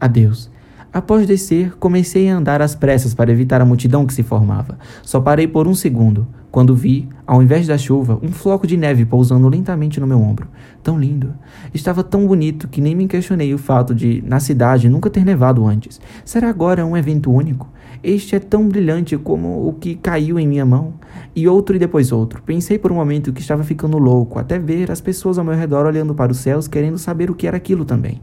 Adeus. 0.00 0.50
Após 0.98 1.28
descer, 1.28 1.76
comecei 1.78 2.28
a 2.28 2.36
andar 2.36 2.60
às 2.60 2.74
pressas 2.74 3.14
para 3.14 3.30
evitar 3.30 3.60
a 3.60 3.64
multidão 3.64 4.04
que 4.04 4.12
se 4.12 4.24
formava. 4.24 4.76
Só 5.00 5.20
parei 5.20 5.46
por 5.46 5.68
um 5.68 5.72
segundo, 5.72 6.26
quando 6.50 6.74
vi, 6.74 7.08
ao 7.24 7.40
invés 7.40 7.68
da 7.68 7.78
chuva, 7.78 8.18
um 8.20 8.32
floco 8.32 8.66
de 8.66 8.76
neve 8.76 9.04
pousando 9.04 9.48
lentamente 9.48 10.00
no 10.00 10.08
meu 10.08 10.20
ombro. 10.20 10.48
Tão 10.82 10.98
lindo. 10.98 11.34
Estava 11.72 12.02
tão 12.02 12.26
bonito 12.26 12.66
que 12.66 12.80
nem 12.80 12.96
me 12.96 13.06
questionei 13.06 13.54
o 13.54 13.58
fato 13.58 13.94
de, 13.94 14.24
na 14.26 14.40
cidade, 14.40 14.88
nunca 14.88 15.08
ter 15.08 15.24
nevado 15.24 15.64
antes. 15.64 16.00
Será 16.24 16.50
agora 16.50 16.84
um 16.84 16.96
evento 16.96 17.30
único? 17.30 17.68
Este 18.02 18.36
é 18.36 18.38
tão 18.38 18.68
brilhante 18.68 19.16
como 19.16 19.68
o 19.68 19.72
que 19.72 19.94
caiu 19.94 20.38
em 20.38 20.46
minha 20.46 20.64
mão. 20.64 20.94
E 21.34 21.46
outro 21.46 21.76
e 21.76 21.78
depois 21.78 22.12
outro. 22.12 22.42
Pensei 22.42 22.78
por 22.78 22.90
um 22.92 22.96
momento 22.96 23.32
que 23.32 23.40
estava 23.40 23.62
ficando 23.62 23.98
louco, 23.98 24.38
até 24.38 24.58
ver 24.58 24.90
as 24.90 25.00
pessoas 25.00 25.38
ao 25.38 25.44
meu 25.44 25.54
redor 25.54 25.86
olhando 25.86 26.14
para 26.14 26.32
os 26.32 26.38
céus, 26.38 26.66
querendo 26.66 26.98
saber 26.98 27.30
o 27.30 27.34
que 27.34 27.46
era 27.46 27.56
aquilo 27.56 27.84
também. 27.84 28.20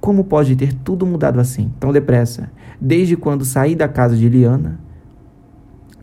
Como 0.00 0.24
pode 0.24 0.54
ter 0.56 0.72
tudo 0.72 1.06
mudado 1.06 1.40
assim, 1.40 1.70
tão 1.78 1.92
depressa? 1.92 2.50
Desde 2.80 3.16
quando 3.16 3.44
saí 3.44 3.74
da 3.74 3.88
casa 3.88 4.16
de 4.16 4.28
Liana, 4.28 4.78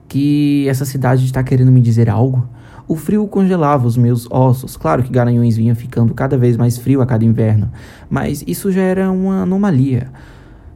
que 0.07 0.67
essa 0.67 0.85
cidade 0.85 1.25
está 1.25 1.43
querendo 1.43 1.71
me 1.71 1.81
dizer 1.81 2.09
algo? 2.09 2.47
O 2.87 2.95
frio 2.95 3.27
congelava 3.27 3.87
os 3.87 3.97
meus 3.97 4.29
ossos. 4.29 4.77
Claro 4.77 5.01
que 5.01 5.11
Garanhuns 5.11 5.57
vinha 5.57 5.73
ficando 5.73 6.13
cada 6.13 6.37
vez 6.37 6.55
mais 6.55 6.77
frio 6.77 7.01
a 7.01 7.05
cada 7.05 7.25
inverno, 7.25 7.71
mas 8.09 8.43
isso 8.45 8.71
já 8.71 8.81
era 8.81 9.11
uma 9.11 9.41
anomalia. 9.41 10.11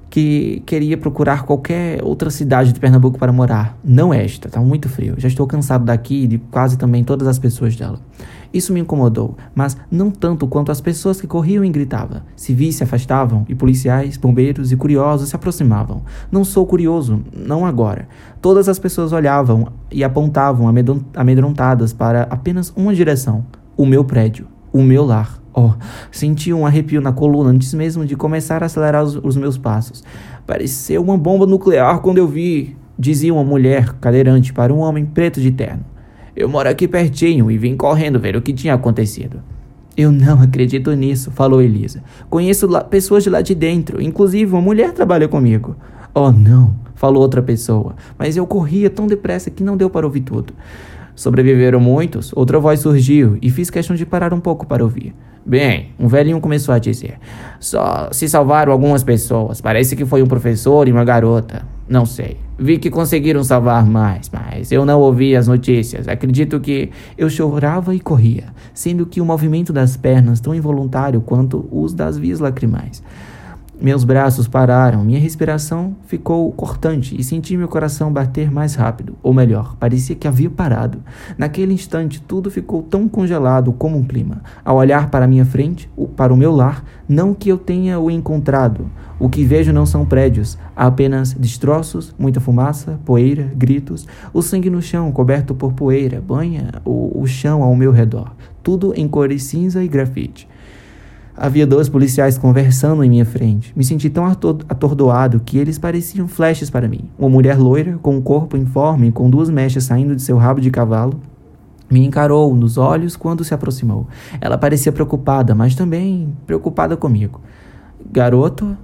Que 0.10 0.64
queria 0.66 0.98
procurar 0.98 1.44
qualquer 1.44 2.04
outra 2.04 2.30
cidade 2.32 2.74
de 2.74 2.80
Pernambuco 2.80 3.20
para 3.20 3.32
morar. 3.32 3.78
Não 3.84 4.14
esta, 4.14 4.50
tá 4.50 4.60
muito 4.60 4.90
frio. 4.90 5.16
Já 5.18 5.28
estou 5.28 5.46
cansado 5.46 5.86
daqui 5.86 6.24
e 6.24 6.28
de 6.28 6.38
quase 6.38 6.78
também 6.78 7.04
todas 7.04 7.28
as 7.28 7.38
pessoas 7.38 7.76
dela. 7.76 8.00
Isso 8.52 8.74
me 8.74 8.80
incomodou, 8.80 9.38
mas 9.54 9.78
não 9.92 10.10
tanto 10.10 10.48
quanto 10.48 10.72
as 10.72 10.82
pessoas 10.82 11.22
que 11.22 11.28
corriam 11.28 11.64
e 11.64 11.70
gritavam. 11.70 12.22
Civis 12.36 12.78
se 12.78 12.84
afastavam 12.84 13.46
e 13.48 13.54
policiais, 13.54 14.18
bombeiros 14.18 14.72
e 14.72 14.76
curiosos 14.76 15.30
se 15.30 15.36
aproximavam. 15.36 16.02
Não 16.32 16.44
sou 16.44 16.66
curioso, 16.66 17.22
não 17.32 17.64
agora. 17.64 18.08
Todas 18.42 18.68
as 18.68 18.80
pessoas 18.80 19.14
olhavam 19.14 19.68
e 19.92 20.04
apontavam 20.04 20.66
amedrontadas 21.14 21.94
para 21.94 22.24
apenas 22.24 22.74
uma 22.76 22.96
direção: 22.96 23.46
o 23.78 23.86
meu 23.86 24.04
prédio, 24.04 24.48
o 24.72 24.82
meu 24.82 25.06
lar. 25.06 25.40
Oh, 25.54 25.72
senti 26.12 26.54
um 26.54 26.66
arrepio 26.66 27.02
na 27.02 27.12
coluna 27.12 27.50
antes 27.50 27.74
mesmo 27.74 28.06
de 28.06 28.16
começar 28.16 28.62
a 28.64 28.68
acelerar 28.68 29.04
os, 29.04 29.16
os 29.16 29.36
meus 29.36 29.58
passos. 29.58 30.04
Pareceu 30.46 31.02
uma 31.02 31.18
bomba 31.18 31.46
nuclear 31.46 32.00
quando 32.00 32.18
eu 32.18 32.28
vi, 32.28 32.78
dizia 32.98 33.34
uma 33.34 33.44
mulher 33.44 33.94
cadeirante 33.94 34.54
para 34.54 34.74
um 34.74 34.80
homem 34.80 35.06
preto 35.06 35.42
de 35.42 35.52
terno. 35.52 35.84
Eu 36.36 36.48
moro 36.48 36.70
aqui 36.70 36.88
pertinho 36.88 37.52
e 37.52 37.58
vim 37.58 37.76
correndo 37.76 38.20
ver 38.20 38.36
o 38.36 38.42
que 38.42 38.54
tinha 38.54 38.74
acontecido. 38.74 39.42
Eu 39.98 40.12
não 40.12 40.42
acredito 40.42 40.94
nisso, 40.94 41.32
falou 41.32 41.62
Elisa. 41.62 42.02
Conheço 42.30 42.68
pessoas 42.90 43.24
de 43.24 43.30
lá 43.30 43.42
de 43.42 43.54
dentro, 43.54 44.02
inclusive 44.02 44.54
uma 44.54 44.62
mulher 44.62 44.94
trabalha 44.94 45.28
comigo. 45.28 45.76
Oh, 46.14 46.32
não, 46.32 46.74
falou 46.96 47.22
outra 47.22 47.42
pessoa, 47.42 47.96
mas 48.18 48.38
eu 48.38 48.48
corria 48.48 48.90
tão 48.90 49.08
depressa 49.08 49.50
que 49.50 49.64
não 49.64 49.76
deu 49.76 49.90
para 49.90 50.06
ouvir 50.06 50.22
tudo. 50.22 50.54
Sobreviveram 51.20 51.82
muitos, 51.82 52.32
outra 52.34 52.62
voz 52.62 52.80
surgiu 52.80 53.38
e 53.42 53.50
fiz 53.50 53.70
questão 53.70 53.94
de 53.94 54.06
parar 54.06 54.34
um 54.34 54.40
pouco 54.40 54.66
para 54.66 54.82
ouvir. 54.82 55.14
Bem, 55.46 55.90
um 56.00 56.08
velhinho 56.08 56.40
começou 56.40 56.74
a 56.74 56.80
dizer: 56.80 57.20
Só 57.60 58.08
se 58.14 58.30
salvaram 58.30 58.72
algumas 58.72 59.04
pessoas. 59.04 59.60
Parece 59.60 59.98
que 59.98 60.06
foi 60.06 60.24
um 60.24 60.28
professor 60.28 60.88
e 60.88 60.94
uma 60.94 61.04
garota. 61.04 61.64
Não 61.90 62.06
sei. 62.06 62.38
Vi 62.58 62.78
que 62.78 62.90
conseguiram 62.90 63.44
salvar 63.44 63.86
mais, 63.86 64.30
mas 64.32 64.72
eu 64.72 64.86
não 64.86 64.98
ouvi 65.02 65.36
as 65.36 65.46
notícias. 65.46 66.08
Acredito 66.08 66.58
que 66.62 66.90
eu 67.18 67.30
chorava 67.30 67.94
e 67.94 68.00
corria, 68.00 68.46
sendo 68.74 69.06
que 69.06 69.20
o 69.20 69.26
movimento 69.26 69.74
das 69.74 69.98
pernas 69.98 70.40
tão 70.40 70.56
involuntário 70.56 71.20
quanto 71.20 71.68
os 71.70 71.94
das 71.94 72.18
vias 72.18 72.40
lacrimais. 72.40 73.04
Meus 73.82 74.04
braços 74.04 74.46
pararam, 74.46 75.06
minha 75.06 75.22
respiração 75.22 75.96
ficou 76.06 76.52
cortante 76.52 77.16
e 77.18 77.24
senti 77.24 77.56
meu 77.56 77.70
coração 77.70 78.12
bater 78.12 78.52
mais 78.52 78.76
rápido. 78.76 79.16
Ou 79.24 79.34
melhor, 79.34 79.78
parecia 79.78 80.18
que 80.18 80.28
havia 80.28 80.50
parado. 80.50 81.02
Naquele 81.38 81.74
instante, 81.74 82.22
tudo 82.22 82.52
ficou 82.52 82.84
tão 82.84 83.08
congelado 83.08 83.72
como 83.72 83.98
um 83.98 84.04
clima. 84.04 84.42
Ao 84.66 84.76
olhar 84.76 85.10
para 85.10 85.26
minha 85.26 85.46
frente, 85.46 85.90
para 86.18 86.34
o 86.34 86.36
meu 86.36 86.52
lar, 86.52 86.84
não 87.08 87.34
que 87.34 87.48
eu 87.48 87.58
tenha 87.58 87.98
o 88.02 88.12
encontrado. 88.12 88.92
O 89.18 89.30
que 89.30 89.46
vejo 89.46 89.72
não 89.72 89.86
são 89.86 90.06
prédios, 90.06 90.58
há 90.76 90.88
apenas 90.88 91.34
destroços, 91.34 92.14
muita 92.20 92.42
fumaça, 92.42 93.00
poeira, 93.06 93.50
gritos, 93.56 94.06
o 94.34 94.42
sangue 94.42 94.70
no 94.70 94.82
chão 94.82 95.10
coberto 95.14 95.56
por 95.56 95.72
poeira 95.72 96.20
banha 96.20 96.82
o, 96.84 97.22
o 97.22 97.26
chão 97.26 97.64
ao 97.64 97.74
meu 97.76 97.94
redor, 97.94 98.34
tudo 98.62 98.94
em 98.94 99.08
cores 99.08 99.44
cinza 99.44 99.82
e 99.82 99.88
grafite. 99.88 100.50
Havia 101.42 101.66
dois 101.66 101.88
policiais 101.88 102.38
conversando 102.38 103.02
em 103.02 103.10
minha 103.10 103.24
frente. 103.24 103.72
Me 103.74 103.82
senti 103.82 104.10
tão 104.10 104.26
atordoado 104.26 105.40
que 105.40 105.58
eles 105.58 105.80
pareciam 105.80 106.28
flashes 106.28 106.70
para 106.70 106.86
mim. 106.86 107.10
Uma 107.18 107.30
mulher 107.30 107.58
loira, 107.58 107.98
com 108.02 108.18
um 108.18 108.22
corpo 108.22 108.58
informe 108.58 109.08
e 109.08 109.12
com 109.14 109.30
duas 109.30 109.50
mechas 109.50 109.86
saindo 109.86 110.14
de 110.18 110.22
seu 110.22 110.36
rabo 110.36 110.60
de 110.60 110.70
cavalo, 110.70 111.18
me 111.90 112.06
encarou 112.06 112.54
nos 112.54 112.78
olhos 112.78 113.16
quando 113.16 113.46
se 113.46 113.54
aproximou. 113.54 114.06
Ela 114.42 114.58
parecia 114.58 114.92
preocupada, 114.92 115.56
mas 115.56 115.76
também 115.76 116.36
preocupada 116.46 116.98
comigo. 116.98 117.40
Garoto, 118.12 118.78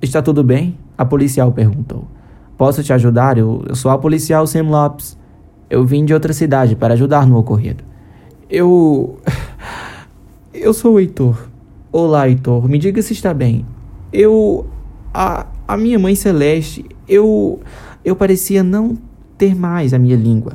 está 0.00 0.22
tudo 0.22 0.42
bem? 0.42 0.78
A 0.96 1.04
policial 1.04 1.52
perguntou. 1.52 2.08
Posso 2.56 2.82
te 2.82 2.94
ajudar? 2.94 3.36
Eu, 3.36 3.62
eu 3.68 3.74
sou 3.74 3.90
a 3.90 3.98
policial 3.98 4.46
Sam 4.46 4.70
Lopes. 4.70 5.18
Eu 5.68 5.84
vim 5.84 6.06
de 6.06 6.14
outra 6.14 6.32
cidade 6.32 6.74
para 6.74 6.94
ajudar 6.94 7.26
no 7.26 7.36
ocorrido. 7.36 7.84
Eu. 8.48 9.18
Eu 10.54 10.72
sou 10.72 10.94
o 10.94 10.98
Heitor. 10.98 11.49
Olá, 11.92 12.28
Heitor. 12.28 12.68
Me 12.68 12.78
diga 12.78 13.02
se 13.02 13.12
está 13.12 13.34
bem. 13.34 13.66
Eu. 14.12 14.64
A, 15.12 15.48
a 15.66 15.76
minha 15.76 15.98
mãe 15.98 16.14
Celeste. 16.14 16.84
Eu. 17.08 17.58
Eu 18.04 18.14
parecia 18.14 18.62
não 18.62 18.96
ter 19.36 19.56
mais 19.56 19.92
a 19.92 19.98
minha 19.98 20.14
língua. 20.14 20.52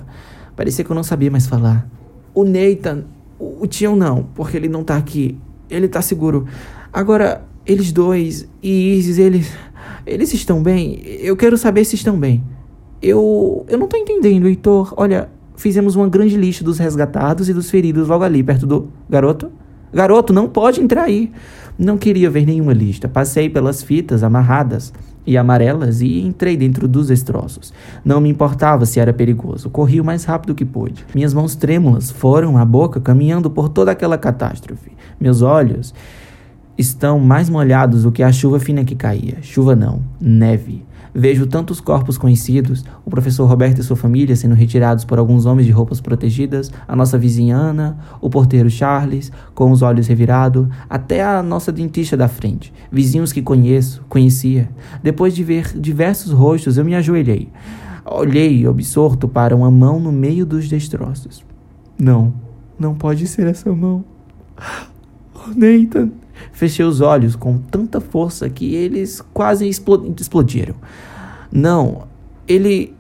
Parecia 0.56 0.86
que 0.86 0.90
eu 0.90 0.96
não 0.96 1.04
sabia 1.04 1.30
mais 1.30 1.46
falar. 1.46 1.90
O 2.34 2.46
Nathan. 2.46 3.04
O, 3.38 3.64
o 3.64 3.68
Tião 3.68 3.98
não, 3.98 4.28
porque 4.34 4.56
ele 4.56 4.70
não 4.70 4.82
tá 4.82 4.96
aqui. 4.96 5.38
Ele 5.70 5.90
tá 5.90 6.02
seguro. 6.02 6.46
Agora, 6.94 7.44
eles 7.66 7.92
dois 7.92 8.48
e 8.64 8.94
Isis, 8.98 9.18
eles. 9.18 9.52
Eles 10.08 10.34
estão 10.34 10.64
bem? 10.64 11.02
Eu 11.04 11.36
quero 11.36 11.58
saber 11.58 11.84
se 11.84 11.96
estão 11.96 12.18
bem. 12.18 12.42
Eu. 13.02 13.66
Eu 13.68 13.78
não 13.78 13.90
tô 13.90 13.98
entendendo, 13.98 14.48
Heitor. 14.48 14.94
Olha, 14.96 15.30
fizemos 15.58 15.98
uma 15.98 16.08
grande 16.08 16.38
lista 16.38 16.64
dos 16.64 16.80
resgatados 16.80 17.50
e 17.50 17.54
dos 17.54 17.70
feridos 17.70 18.08
logo 18.08 18.24
ali, 18.24 18.42
perto 18.42 18.66
do. 18.66 18.88
Garoto? 19.10 19.52
Garoto, 19.96 20.34
não 20.34 20.50
pode 20.50 20.82
entrar 20.82 21.04
aí. 21.04 21.32
Não 21.80 21.98
queria 21.98 22.30
ver 22.30 22.46
nenhuma 22.46 22.74
lista. 22.74 23.08
Passei 23.08 23.50
pelas 23.50 23.82
fitas 23.82 24.24
amarradas 24.24 24.94
e 25.26 25.38
amarelas 25.38 26.02
e 26.02 26.20
entrei 26.20 26.58
dentro 26.58 26.86
dos 26.86 27.08
destroços. 27.08 27.74
Não 28.04 28.20
me 28.20 28.28
importava 28.28 28.86
se 28.86 29.00
era 29.00 29.14
perigoso. 29.14 29.70
Corri 29.70 30.02
o 30.02 30.06
mais 30.06 30.26
rápido 30.26 30.54
que 30.54 30.66
pude. 30.66 31.06
Minhas 31.16 31.34
mãos 31.34 31.56
trêmulas 31.56 32.12
foram 32.12 32.58
à 32.58 32.66
boca 32.66 33.00
caminhando 33.00 33.50
por 33.50 33.70
toda 33.70 33.92
aquela 33.92 34.18
catástrofe. 34.18 34.92
Meus 35.18 35.42
olhos 35.42 35.94
estão 36.78 37.18
mais 37.18 37.50
molhados 37.50 38.04
do 38.04 38.12
que 38.12 38.22
a 38.22 38.34
chuva 38.34 38.60
fina 38.60 38.84
que 38.84 38.96
caía. 38.96 39.38
Chuva 39.42 39.78
não, 39.78 40.02
neve. 40.20 40.84
Vejo 41.18 41.48
tantos 41.48 41.80
corpos 41.80 42.18
conhecidos, 42.18 42.84
o 43.06 43.10
professor 43.10 43.46
Roberto 43.46 43.80
e 43.80 43.84
sua 43.84 43.96
família 43.96 44.36
sendo 44.36 44.54
retirados 44.54 45.06
por 45.06 45.18
alguns 45.18 45.46
homens 45.46 45.66
de 45.66 45.72
roupas 45.72 46.02
protegidas, 46.02 46.70
a 46.86 46.94
nossa 46.94 47.18
vizinha 47.18 47.56
Ana, 47.56 47.98
o 48.20 48.30
porteiro 48.30 48.70
Charles, 48.70 49.32
com 49.54 49.72
os 49.72 49.82
olhos 49.82 50.08
revirados, 50.08 50.68
até 50.90 51.24
a 51.24 51.42
nossa 51.42 51.72
dentista 51.72 52.18
da 52.18 52.28
frente, 52.28 52.74
vizinhos 52.92 53.32
que 53.32 53.42
conheço, 53.42 54.04
conhecia. 54.10 54.70
Depois 55.02 55.34
de 55.34 55.42
ver 55.42 55.72
diversos 55.80 56.34
rostos, 56.34 56.78
eu 56.78 56.84
me 56.84 56.94
ajoelhei. 56.94 57.50
Olhei 58.04 58.68
absorto 58.68 59.26
para 59.26 59.56
uma 59.56 59.72
mão 59.72 60.02
no 60.02 60.12
meio 60.12 60.46
dos 60.46 60.68
destroços. 60.68 61.46
Não, 61.98 62.34
não 62.78 62.94
pode 62.94 63.26
ser 63.26 63.48
essa 63.48 63.72
mão. 63.72 64.04
Oh, 65.48 65.50
Nathan, 65.50 66.10
Fechei 66.56 66.86
os 66.86 67.02
olhos 67.02 67.36
com 67.36 67.58
tanta 67.58 68.00
força 68.00 68.50
que 68.50 68.74
eles 68.74 69.22
quase 69.34 69.68
explodiram. 69.68 70.76
Não, 71.52 72.08
ele 72.48 72.96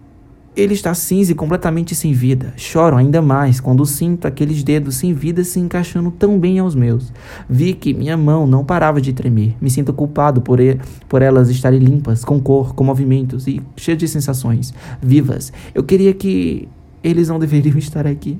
ele 0.57 0.73
está 0.73 0.93
cinza 0.93 1.33
e 1.33 1.35
completamente 1.35 1.93
sem 1.93 2.13
vida. 2.13 2.53
Choro 2.55 2.95
ainda 2.95 3.21
mais 3.21 3.59
quando 3.59 3.85
sinto 3.85 4.25
aqueles 4.25 4.63
dedos 4.63 4.95
sem 4.95 5.13
vida 5.13 5.43
se 5.43 5.59
encaixando 5.59 6.11
tão 6.11 6.39
bem 6.39 6.59
aos 6.59 6.75
meus. 6.75 7.11
Vi 7.49 7.73
que 7.73 7.93
minha 7.93 8.15
mão 8.15 8.47
não 8.47 8.63
parava 8.63 9.01
de 9.01 9.11
tremer. 9.11 9.55
Me 9.59 9.69
sinto 9.69 9.91
culpado 9.91 10.41
por, 10.41 10.59
e, 10.59 10.79
por 11.09 11.21
elas 11.21 11.49
estarem 11.49 11.79
limpas, 11.79 12.23
com 12.23 12.39
cor, 12.39 12.73
com 12.73 12.83
movimentos 12.85 13.47
e 13.47 13.61
cheias 13.75 13.99
de 13.99 14.07
sensações, 14.07 14.73
vivas. 15.01 15.51
Eu 15.73 15.83
queria 15.83 16.13
que 16.13 16.69
eles 17.03 17.27
não 17.27 17.39
deveriam 17.39 17.75
estar 17.79 18.07
aqui 18.07 18.37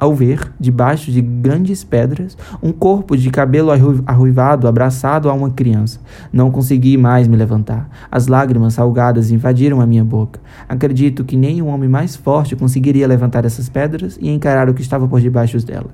ao 0.00 0.14
ver, 0.14 0.50
debaixo 0.58 1.12
de 1.12 1.20
grandes 1.20 1.84
pedras, 1.84 2.34
um 2.62 2.72
corpo 2.72 3.14
de 3.14 3.30
cabelo 3.30 3.70
arruivado 4.06 4.66
abraçado 4.66 5.28
a 5.28 5.34
uma 5.34 5.50
criança. 5.50 6.00
Não 6.32 6.50
consegui 6.50 6.96
mais 6.96 7.28
me 7.28 7.36
levantar. 7.36 7.90
As 8.10 8.26
lágrimas 8.26 8.72
salgadas 8.72 9.30
invadiram 9.30 9.78
a 9.78 9.86
minha 9.86 10.02
boca. 10.02 10.40
Acredito 10.66 11.22
que 11.22 11.36
nem 11.36 11.60
um 11.60 11.68
homem 11.68 11.88
mais 11.88 12.16
forte 12.16 12.56
conseguiria 12.56 13.06
levantar 13.06 13.44
essas 13.44 13.68
pedras 13.68 14.18
e 14.18 14.30
encarar 14.30 14.70
o 14.70 14.74
que 14.74 14.80
estava 14.80 15.06
por 15.06 15.20
debaixo 15.20 15.58
dela. 15.66 15.90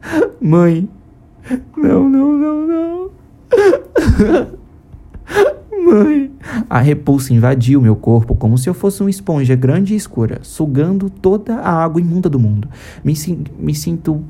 Mãe! 0.40 0.88
Não, 1.76 2.08
não, 2.08 2.32
não, 2.32 2.66
não! 2.66 3.10
Mãe! 5.84 6.29
A 6.68 6.80
repulsa 6.80 7.32
invadiu 7.32 7.80
meu 7.80 7.96
corpo 7.96 8.34
como 8.34 8.56
se 8.58 8.68
eu 8.68 8.74
fosse 8.74 9.02
uma 9.02 9.10
esponja 9.10 9.54
grande 9.54 9.94
e 9.94 9.96
escura, 9.96 10.40
sugando 10.42 11.08
toda 11.08 11.56
a 11.56 11.72
água 11.72 12.00
imunda 12.00 12.28
do 12.28 12.38
mundo. 12.38 12.68
Me, 13.04 13.14
me 13.58 13.74
sinto 13.74 14.24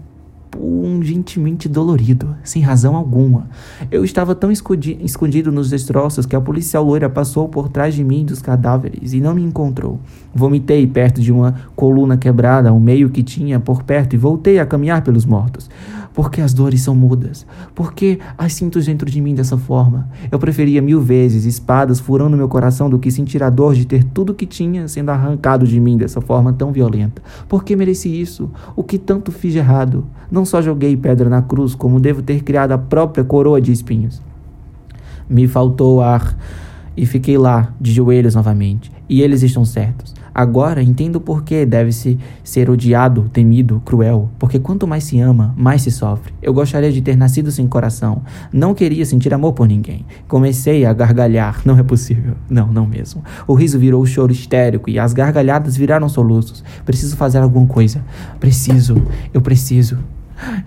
pungentemente 0.50 1.68
dolorido, 1.68 2.36
sem 2.42 2.60
razão 2.60 2.96
alguma. 2.96 3.48
Eu 3.90 4.04
estava 4.04 4.34
tão 4.34 4.50
escondido 4.50 5.52
nos 5.52 5.70
destroços 5.70 6.26
que 6.26 6.34
a 6.34 6.40
policial 6.40 6.84
loira 6.84 7.08
passou 7.08 7.48
por 7.48 7.68
trás 7.68 7.94
de 7.94 8.02
mim 8.02 8.24
dos 8.24 8.42
cadáveres 8.42 9.12
e 9.12 9.20
não 9.20 9.34
me 9.34 9.42
encontrou. 9.42 10.00
Vomitei 10.34 10.86
perto 10.86 11.20
de 11.20 11.32
uma 11.32 11.54
coluna 11.76 12.16
quebrada, 12.16 12.72
o 12.72 12.80
meio 12.80 13.10
que 13.10 13.22
tinha 13.22 13.60
por 13.60 13.82
perto, 13.82 14.14
e 14.14 14.18
voltei 14.18 14.58
a 14.58 14.66
caminhar 14.66 15.02
pelos 15.02 15.24
mortos. 15.24 15.70
Porque 16.12 16.40
as 16.40 16.52
dores 16.52 16.82
são 16.82 16.94
mudas? 16.94 17.46
Porque 17.74 18.18
as 18.36 18.52
sinto 18.52 18.80
dentro 18.80 19.08
de 19.08 19.20
mim 19.20 19.32
dessa 19.34 19.56
forma? 19.56 20.08
Eu 20.30 20.40
preferia 20.40 20.82
mil 20.82 21.00
vezes 21.00 21.44
espadas 21.44 22.00
furando 22.00 22.36
meu 22.36 22.48
coração 22.48 22.90
do 22.90 22.98
que 22.98 23.12
sentir 23.12 23.42
a 23.44 23.48
dor 23.48 23.74
de 23.74 23.86
ter 23.86 24.02
tudo 24.02 24.34
que 24.34 24.44
tinha 24.44 24.88
sendo 24.88 25.10
arrancado 25.10 25.66
de 25.66 25.78
mim 25.78 25.96
dessa 25.96 26.20
forma 26.20 26.52
tão 26.52 26.72
violenta. 26.72 27.22
Por 27.48 27.62
que 27.62 27.76
mereci 27.76 28.20
isso? 28.20 28.50
O 28.74 28.82
que 28.82 28.98
tanto 28.98 29.30
fiz 29.30 29.52
de 29.52 29.58
errado? 29.58 30.04
Não 30.30 30.39
só 30.44 30.60
joguei 30.62 30.96
pedra 30.96 31.28
na 31.28 31.42
cruz, 31.42 31.74
como 31.74 32.00
devo 32.00 32.22
ter 32.22 32.42
criado 32.42 32.72
a 32.72 32.78
própria 32.78 33.24
coroa 33.24 33.60
de 33.60 33.72
espinhos. 33.72 34.20
Me 35.28 35.46
faltou 35.46 36.00
ar 36.00 36.36
e 36.96 37.06
fiquei 37.06 37.38
lá, 37.38 37.72
de 37.80 37.92
joelhos 37.92 38.34
novamente. 38.34 38.90
E 39.08 39.22
eles 39.22 39.42
estão 39.42 39.64
certos. 39.64 40.14
Agora 40.34 40.82
entendo 40.82 41.20
por 41.20 41.42
que 41.42 41.66
deve-se 41.66 42.18
ser 42.44 42.70
odiado, 42.70 43.28
temido, 43.32 43.82
cruel. 43.84 44.30
Porque 44.38 44.58
quanto 44.58 44.86
mais 44.86 45.04
se 45.04 45.18
ama, 45.18 45.54
mais 45.56 45.82
se 45.82 45.90
sofre. 45.90 46.32
Eu 46.40 46.54
gostaria 46.54 46.92
de 46.92 47.02
ter 47.02 47.16
nascido 47.16 47.50
sem 47.50 47.66
coração. 47.66 48.22
Não 48.52 48.72
queria 48.72 49.04
sentir 49.04 49.34
amor 49.34 49.52
por 49.52 49.66
ninguém. 49.66 50.06
Comecei 50.28 50.84
a 50.84 50.92
gargalhar. 50.92 51.60
Não 51.64 51.76
é 51.78 51.82
possível. 51.82 52.34
Não, 52.48 52.68
não 52.68 52.86
mesmo. 52.86 53.22
O 53.46 53.54
riso 53.54 53.78
virou 53.78 54.04
choro 54.06 54.32
histérico 54.32 54.88
e 54.88 54.98
as 54.98 55.12
gargalhadas 55.12 55.76
viraram 55.76 56.08
soluços. 56.08 56.62
Preciso 56.84 57.16
fazer 57.16 57.38
alguma 57.38 57.66
coisa. 57.66 58.04
Preciso. 58.38 59.02
Eu 59.34 59.40
preciso. 59.40 59.98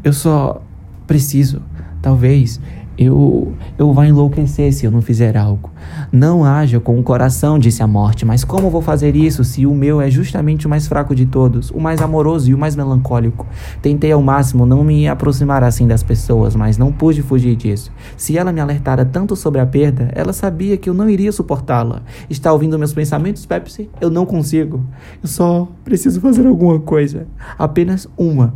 Eu 0.03 0.13
só 0.13 0.62
preciso. 1.08 1.62
Talvez 2.01 2.60
eu, 2.98 3.53
eu 3.77 3.92
vá 3.92 4.06
enlouquecer 4.06 4.72
se 4.72 4.86
eu 4.86 4.92
não 4.92 5.01
fizer 5.01 5.36
algo. 5.36 5.72
Não 6.12 6.46
haja 6.46 6.80
com 6.80 7.00
o 7.00 7.03
coração, 7.03 7.58
disse 7.58 7.82
a 7.82 7.88
morte, 7.88 8.25
mas 8.25 8.44
como 8.44 8.70
vou 8.70 8.82
fazer 8.82 9.15
isso 9.15 9.44
se 9.44 9.65
o 9.65 9.74
meu 9.74 10.00
é 10.00 10.10
justamente 10.10 10.68
o 10.68 10.70
mais 10.70 10.88
fraco 10.88 11.15
de 11.15 11.25
todos, 11.25 11.72
o 11.72 11.80
mais 11.80 12.01
amoroso 12.01 12.51
e 12.51 12.53
o 12.53 12.58
mais 12.58 12.75
melancólico? 12.75 13.48
Tentei 13.82 14.12
ao 14.12 14.22
máximo 14.22 14.65
não 14.65 14.84
me 14.84 15.08
aproximar 15.08 15.63
assim 15.63 15.88
das 15.88 16.03
pessoas, 16.03 16.56
mas 16.56 16.77
não 16.77 16.92
pude 16.92 17.24
fugir 17.24 17.56
disso. 17.56 17.92
Se 18.15 18.38
ela 18.38 18.51
me 18.51 18.62
alertara 18.62 19.03
tanto 19.03 19.36
sobre 19.36 19.60
a 19.60 19.65
perda, 19.65 20.10
ela 20.13 20.32
sabia 20.32 20.77
que 20.77 20.89
eu 20.89 20.94
não 20.94 21.10
iria 21.10 21.32
suportá-la. 21.32 22.03
Está 22.30 22.53
ouvindo 22.53 22.77
meus 22.77 22.94
pensamentos, 22.94 23.46
Pepsi? 23.46 23.89
Eu 24.00 24.10
não 24.10 24.25
consigo. 24.25 24.86
Eu 25.22 25.27
só 25.27 25.68
preciso 25.84 26.22
fazer 26.22 26.46
alguma 26.46 26.80
coisa. 26.80 27.25
Apenas 27.58 28.08
uma 28.15 28.53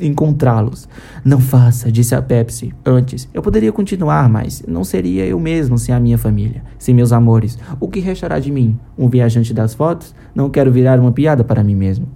encontrá-los. 0.00 0.88
Não 1.24 1.40
faça, 1.40 1.90
disse 1.90 2.14
a 2.14 2.22
Pepsi. 2.22 2.74
Antes, 2.84 3.28
eu 3.32 3.42
poderia 3.42 3.72
continuar, 3.72 4.28
mas 4.28 4.62
não 4.66 4.84
seria 4.84 5.26
eu 5.26 5.38
mesmo 5.38 5.78
sem 5.78 5.94
a 5.94 6.00
minha 6.00 6.18
família, 6.18 6.62
sem 6.78 6.94
meus 6.94 7.12
amores. 7.12 7.58
O 7.80 7.88
que 7.88 8.00
restará 8.00 8.38
de 8.38 8.50
mim? 8.50 8.78
Um 8.96 9.08
viajante 9.08 9.52
das 9.52 9.74
fotos? 9.74 10.14
Não 10.34 10.50
quero 10.50 10.70
virar 10.72 10.98
uma 11.00 11.12
piada 11.12 11.42
para 11.42 11.64
mim 11.64 11.74
mesmo. 11.74 12.08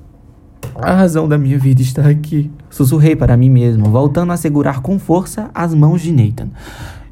A 0.81 0.93
razão 0.93 1.27
da 1.27 1.37
minha 1.37 1.59
vida 1.59 1.81
está 1.81 2.07
aqui. 2.07 2.49
Sussurrei 2.69 3.13
para 3.13 3.35
mim 3.35 3.49
mesmo, 3.49 3.89
voltando 3.89 4.31
a 4.31 4.37
segurar 4.37 4.81
com 4.81 4.97
força 4.97 5.51
as 5.53 5.73
mãos 5.73 6.01
de 6.01 6.13
Nathan. 6.13 6.47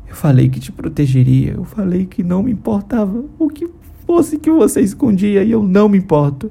Eu 0.08 0.15
falei 0.15 0.48
que 0.48 0.58
te 0.58 0.72
protegeria, 0.72 1.51
eu 1.51 1.65
falei 1.65 2.06
que 2.06 2.24
não 2.24 2.44
me 2.44 2.51
importava 2.51 3.25
o 3.38 3.50
que 3.50 3.67
fosse 4.06 4.39
que 4.39 4.50
você 4.50 4.79
escondia 4.79 5.44
e 5.44 5.51
eu 5.51 5.62
não 5.62 5.89
me 5.89 5.98
importo. 5.98 6.50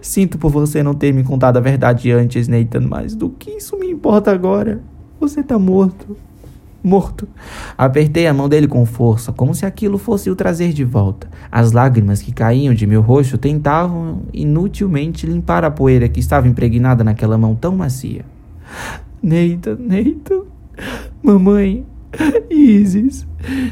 Sinto 0.00 0.38
por 0.38 0.50
você 0.50 0.82
não 0.82 0.94
ter 0.94 1.12
me 1.12 1.22
contado 1.22 1.56
a 1.56 1.60
verdade 1.60 2.10
antes, 2.10 2.48
Nathan, 2.48 2.82
mas 2.82 3.14
do 3.14 3.30
que 3.30 3.50
isso 3.50 3.78
me 3.78 3.90
importa 3.90 4.30
agora? 4.30 4.80
Você 5.20 5.42
tá 5.42 5.58
morto. 5.58 6.16
Morto. 6.82 7.26
Apertei 7.78 8.26
a 8.26 8.34
mão 8.34 8.46
dele 8.46 8.68
com 8.68 8.84
força, 8.84 9.32
como 9.32 9.54
se 9.54 9.64
aquilo 9.64 9.96
fosse 9.96 10.30
o 10.30 10.36
trazer 10.36 10.72
de 10.72 10.84
volta. 10.84 11.28
As 11.50 11.72
lágrimas 11.72 12.20
que 12.20 12.30
caíam 12.30 12.74
de 12.74 12.86
meu 12.86 13.00
rosto 13.00 13.38
tentavam 13.38 14.22
inutilmente 14.34 15.26
limpar 15.26 15.64
a 15.64 15.70
poeira 15.70 16.08
que 16.08 16.20
estava 16.20 16.46
impregnada 16.46 17.02
naquela 17.02 17.38
mão 17.38 17.54
tão 17.54 17.74
macia. 17.74 18.24
Nathan, 19.22 19.78
Nathan. 19.78 20.42
Mamãe. 21.22 21.86
Isis. 22.50 23.26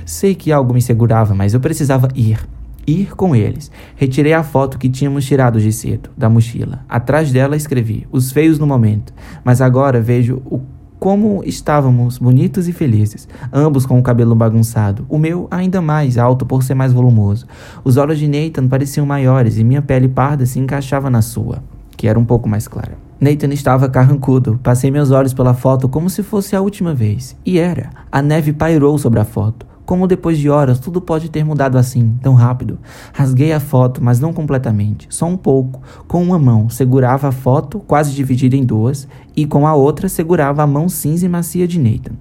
Sei 0.07 0.35
que 0.35 0.51
algo 0.51 0.73
me 0.73 0.81
segurava, 0.81 1.35
mas 1.35 1.53
eu 1.53 1.61
precisava 1.61 2.09
ir 2.15 2.39
ir 2.87 3.15
com 3.15 3.35
eles. 3.35 3.71
Retirei 3.97 4.33
a 4.33 4.43
foto 4.43 4.79
que 4.79 4.89
tínhamos 4.89 5.25
tirado 5.25 5.61
de 5.61 5.73
cedo, 5.73 6.11
da 6.17 6.29
mochila. 6.29 6.85
Atrás 6.89 7.33
dela 7.33 7.57
escrevi, 7.57 8.07
os 8.11 8.33
feios 8.33 8.59
no 8.59 8.67
momento. 8.67 9.13
Mas 9.45 9.61
agora 9.61 10.01
vejo 10.01 10.43
o 10.47 10.61
como 11.03 11.43
estávamos 11.45 12.17
bonitos 12.17 12.69
e 12.69 12.73
felizes, 12.73 13.29
ambos 13.53 13.85
com 13.85 13.99
o 13.99 14.03
cabelo 14.05 14.37
bagunçado, 14.37 15.05
o 15.09 15.19
meu 15.19 15.49
ainda 15.51 15.83
mais 15.83 16.17
alto 16.17 16.47
por 16.47 16.63
ser 16.63 16.75
mais 16.75 16.93
volumoso. 16.93 17.45
Os 17.83 17.97
olhos 17.97 18.21
de 18.21 18.29
Nathan 18.29 18.69
pareciam 18.69 19.05
maiores 19.05 19.59
e 19.59 19.65
minha 19.65 19.83
pele 19.83 20.07
parda 20.07 20.47
se 20.47 20.61
encaixava 20.61 21.11
na 21.11 21.21
sua, 21.21 21.61
que 21.97 22.07
era 22.07 22.17
um 22.17 22.25
pouco 22.25 22.49
mais 22.49 22.69
clara. 22.69 22.97
Nathan 23.21 23.53
estava 23.53 23.89
carrancudo. 23.89 24.59
Passei 24.63 24.91
meus 24.91 25.13
olhos 25.13 25.33
pela 25.33 25.55
foto 25.55 25.89
como 25.89 26.11
se 26.11 26.25
fosse 26.25 26.57
a 26.57 26.61
última 26.61 26.93
vez. 26.93 27.37
E 27.47 27.57
era. 27.57 27.91
A 28.11 28.21
neve 28.21 28.53
pairou 28.53 28.99
sobre 28.99 29.21
a 29.21 29.25
foto. 29.25 29.65
Como 29.93 30.07
depois 30.07 30.39
de 30.39 30.49
horas 30.49 30.81
tudo 30.81 31.03
pode 31.03 31.31
ter 31.31 31.45
mudado 31.45 31.77
assim, 31.77 32.17
tão 32.23 32.33
rápido. 32.33 32.79
Rasguei 33.13 33.53
a 33.53 33.61
foto, 33.61 34.03
mas 34.03 34.19
não 34.19 34.33
completamente, 34.33 35.07
só 35.11 35.27
um 35.27 35.37
pouco. 35.37 35.83
Com 36.09 36.23
uma 36.23 36.39
mão 36.39 36.71
segurava 36.71 37.29
a 37.29 37.31
foto, 37.31 37.79
quase 37.79 38.15
dividida 38.15 38.57
em 38.57 38.65
duas, 38.65 39.07
e 39.37 39.45
com 39.45 39.67
a 39.67 39.75
outra 39.75 40.09
segurava 40.09 40.63
a 40.63 40.67
mão 40.67 40.89
cinza 40.89 41.27
e 41.27 41.29
macia 41.29 41.69
de 41.69 41.79
Nathan. 41.79 42.15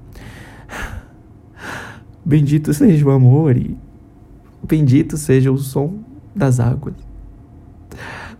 Bendito 2.25 2.73
seja 2.73 3.07
o 3.07 3.11
amor 3.11 3.55
e 3.55 3.77
bendito 4.61 5.15
seja 5.15 5.49
o 5.49 5.57
som 5.57 5.93
das 6.35 6.59
águas. 6.59 6.95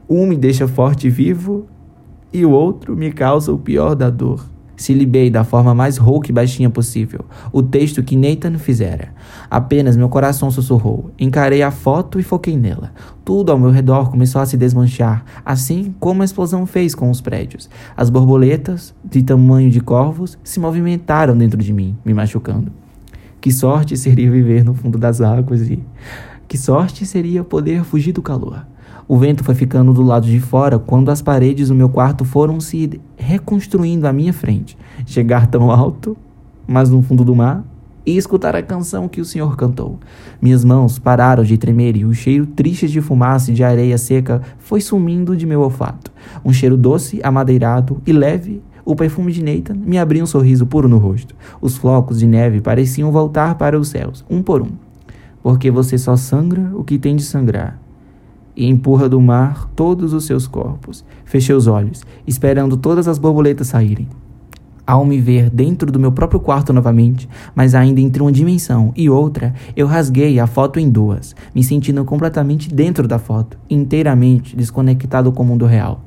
Um 0.09 0.27
me 0.27 0.35
deixa 0.35 0.67
forte 0.67 1.07
e 1.07 1.09
vivo, 1.09 1.67
e 2.33 2.45
o 2.45 2.51
outro 2.51 2.97
me 2.97 3.13
causa 3.13 3.53
o 3.53 3.57
pior 3.57 3.95
da 3.95 4.09
dor. 4.09 4.45
Silibei 4.81 5.29
da 5.29 5.43
forma 5.43 5.75
mais 5.75 5.97
rouca 5.97 6.31
e 6.31 6.33
baixinha 6.33 6.67
possível 6.67 7.25
o 7.53 7.61
texto 7.61 8.01
que 8.01 8.15
Nathan 8.15 8.57
fizera. 8.57 9.09
Apenas 9.47 9.95
meu 9.95 10.09
coração 10.09 10.49
sussurrou. 10.49 11.11
Encarei 11.19 11.61
a 11.61 11.69
foto 11.69 12.19
e 12.19 12.23
foquei 12.23 12.57
nela. 12.57 12.91
Tudo 13.23 13.51
ao 13.51 13.59
meu 13.59 13.69
redor 13.69 14.09
começou 14.09 14.41
a 14.41 14.45
se 14.47 14.57
desmanchar, 14.57 15.23
assim 15.45 15.93
como 15.99 16.23
a 16.23 16.25
explosão 16.25 16.65
fez 16.65 16.95
com 16.95 17.11
os 17.11 17.21
prédios. 17.21 17.69
As 17.95 18.09
borboletas, 18.09 18.91
de 19.05 19.21
tamanho 19.21 19.69
de 19.69 19.81
corvos, 19.81 20.35
se 20.43 20.59
movimentaram 20.59 21.37
dentro 21.37 21.61
de 21.61 21.71
mim, 21.71 21.95
me 22.03 22.11
machucando. 22.11 22.71
Que 23.39 23.51
sorte 23.51 23.95
seria 23.95 24.31
viver 24.31 24.65
no 24.65 24.73
fundo 24.73 24.97
das 24.97 25.21
águas 25.21 25.69
e. 25.69 25.79
Que 26.47 26.57
sorte 26.57 27.05
seria 27.05 27.43
poder 27.43 27.83
fugir 27.83 28.13
do 28.13 28.21
calor. 28.23 28.65
O 29.11 29.17
vento 29.17 29.43
foi 29.43 29.53
ficando 29.53 29.91
do 29.91 30.03
lado 30.03 30.25
de 30.25 30.39
fora 30.39 30.79
quando 30.79 31.11
as 31.11 31.21
paredes 31.21 31.67
do 31.67 31.75
meu 31.75 31.89
quarto 31.89 32.23
foram 32.23 32.61
se 32.61 32.97
reconstruindo 33.17 34.07
à 34.07 34.13
minha 34.13 34.31
frente. 34.31 34.77
Chegar 35.05 35.47
tão 35.47 35.69
alto, 35.69 36.15
mas 36.65 36.89
no 36.89 37.01
fundo 37.01 37.25
do 37.25 37.35
mar, 37.35 37.61
e 38.05 38.15
escutar 38.15 38.55
a 38.55 38.63
canção 38.63 39.09
que 39.09 39.19
o 39.19 39.25
Senhor 39.25 39.57
cantou. 39.57 39.99
Minhas 40.41 40.63
mãos 40.63 40.97
pararam 40.97 41.43
de 41.43 41.57
tremer 41.57 41.97
e 41.97 42.05
o 42.05 42.13
cheiro 42.13 42.45
triste 42.45 42.87
de 42.87 43.01
fumaça 43.01 43.51
e 43.51 43.53
de 43.53 43.65
areia 43.65 43.97
seca 43.97 44.41
foi 44.57 44.79
sumindo 44.79 45.35
de 45.35 45.45
meu 45.45 45.59
olfato. 45.59 46.09
Um 46.45 46.53
cheiro 46.53 46.77
doce, 46.77 47.19
amadeirado 47.21 48.01
e 48.07 48.13
leve 48.13 48.61
o 48.85 48.95
perfume 48.95 49.33
de 49.33 49.43
Nathan 49.43 49.75
me 49.75 49.97
abria 49.97 50.23
um 50.23 50.25
sorriso 50.25 50.65
puro 50.65 50.87
no 50.87 50.97
rosto. 50.97 51.35
Os 51.59 51.75
flocos 51.75 52.17
de 52.17 52.27
neve 52.27 52.61
pareciam 52.61 53.11
voltar 53.11 53.55
para 53.55 53.77
os 53.77 53.89
céus, 53.89 54.23
um 54.29 54.41
por 54.41 54.61
um. 54.61 54.71
Porque 55.43 55.69
você 55.69 55.97
só 55.97 56.15
sangra 56.15 56.71
o 56.73 56.85
que 56.85 56.97
tem 56.97 57.17
de 57.17 57.23
sangrar 57.23 57.77
e 58.55 58.67
empurra 58.67 59.07
do 59.07 59.19
mar 59.19 59.69
todos 59.75 60.13
os 60.13 60.25
seus 60.25 60.47
corpos. 60.47 61.03
Fechei 61.25 61.55
os 61.55 61.67
olhos, 61.67 62.03
esperando 62.25 62.77
todas 62.77 63.07
as 63.07 63.17
borboletas 63.17 63.67
saírem. 63.67 64.07
Ao 64.85 65.05
me 65.05 65.19
ver 65.19 65.49
dentro 65.49 65.91
do 65.91 65.99
meu 65.99 66.11
próprio 66.11 66.39
quarto 66.39 66.73
novamente, 66.73 67.29
mas 67.55 67.75
ainda 67.75 68.01
entre 68.01 68.21
uma 68.21 68.31
dimensão 68.31 68.91
e 68.95 69.09
outra, 69.09 69.53
eu 69.75 69.87
rasguei 69.87 70.39
a 70.39 70.47
foto 70.47 70.79
em 70.79 70.89
duas, 70.89 71.35
me 71.55 71.63
sentindo 71.63 72.03
completamente 72.03 72.73
dentro 72.73 73.07
da 73.07 73.19
foto, 73.19 73.57
inteiramente 73.69 74.55
desconectado 74.55 75.31
com 75.31 75.43
o 75.43 75.45
mundo 75.45 75.65
real. 75.65 76.03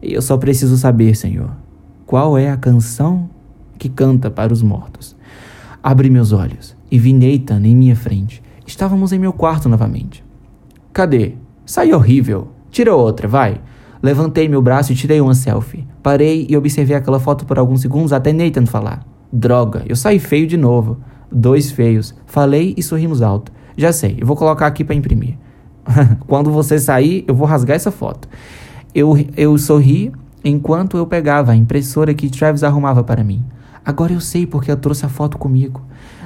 Eu 0.00 0.22
só 0.22 0.36
preciso 0.36 0.76
saber, 0.76 1.16
Senhor, 1.16 1.50
qual 2.06 2.36
é 2.36 2.50
a 2.50 2.56
canção 2.56 3.28
que 3.82 3.88
canta 3.88 4.30
para 4.30 4.52
os 4.52 4.62
mortos. 4.62 5.16
Abri 5.82 6.08
meus 6.08 6.30
olhos 6.30 6.76
e 6.88 7.00
vi 7.00 7.12
Nathan 7.12 7.66
em 7.66 7.74
minha 7.74 7.96
frente. 7.96 8.40
Estávamos 8.64 9.12
em 9.12 9.18
meu 9.18 9.32
quarto 9.32 9.68
novamente. 9.68 10.24
Cadê? 10.92 11.34
Sai 11.72 11.90
horrível. 11.94 12.48
Tira 12.70 12.94
outra, 12.94 13.26
vai. 13.26 13.58
Levantei 14.02 14.46
meu 14.46 14.60
braço 14.60 14.92
e 14.92 14.94
tirei 14.94 15.22
uma 15.22 15.32
selfie. 15.34 15.86
Parei 16.02 16.46
e 16.46 16.54
observei 16.54 16.94
aquela 16.94 17.18
foto 17.18 17.46
por 17.46 17.58
alguns 17.58 17.80
segundos 17.80 18.12
até 18.12 18.30
Nathan 18.30 18.66
falar. 18.66 19.06
Droga, 19.32 19.82
eu 19.88 19.96
saí 19.96 20.18
feio 20.18 20.46
de 20.46 20.58
novo. 20.58 20.98
Dois 21.32 21.70
feios. 21.70 22.14
Falei 22.26 22.74
e 22.76 22.82
sorrimos 22.82 23.22
alto. 23.22 23.50
Já 23.74 23.90
sei, 23.90 24.18
eu 24.20 24.26
vou 24.26 24.36
colocar 24.36 24.66
aqui 24.66 24.84
para 24.84 24.94
imprimir. 24.94 25.38
Quando 26.28 26.50
você 26.50 26.78
sair, 26.78 27.24
eu 27.26 27.34
vou 27.34 27.46
rasgar 27.46 27.74
essa 27.74 27.90
foto. 27.90 28.28
Eu, 28.94 29.14
eu 29.34 29.56
sorri 29.56 30.12
enquanto 30.44 30.98
eu 30.98 31.06
pegava 31.06 31.52
a 31.52 31.56
impressora 31.56 32.12
que 32.12 32.28
Travis 32.28 32.62
arrumava 32.62 33.02
para 33.02 33.24
mim. 33.24 33.42
Agora 33.82 34.12
eu 34.12 34.20
sei 34.20 34.44
porque 34.44 34.70
eu 34.70 34.76
trouxe 34.76 35.06
a 35.06 35.08
foto 35.08 35.38
comigo. 35.38 35.80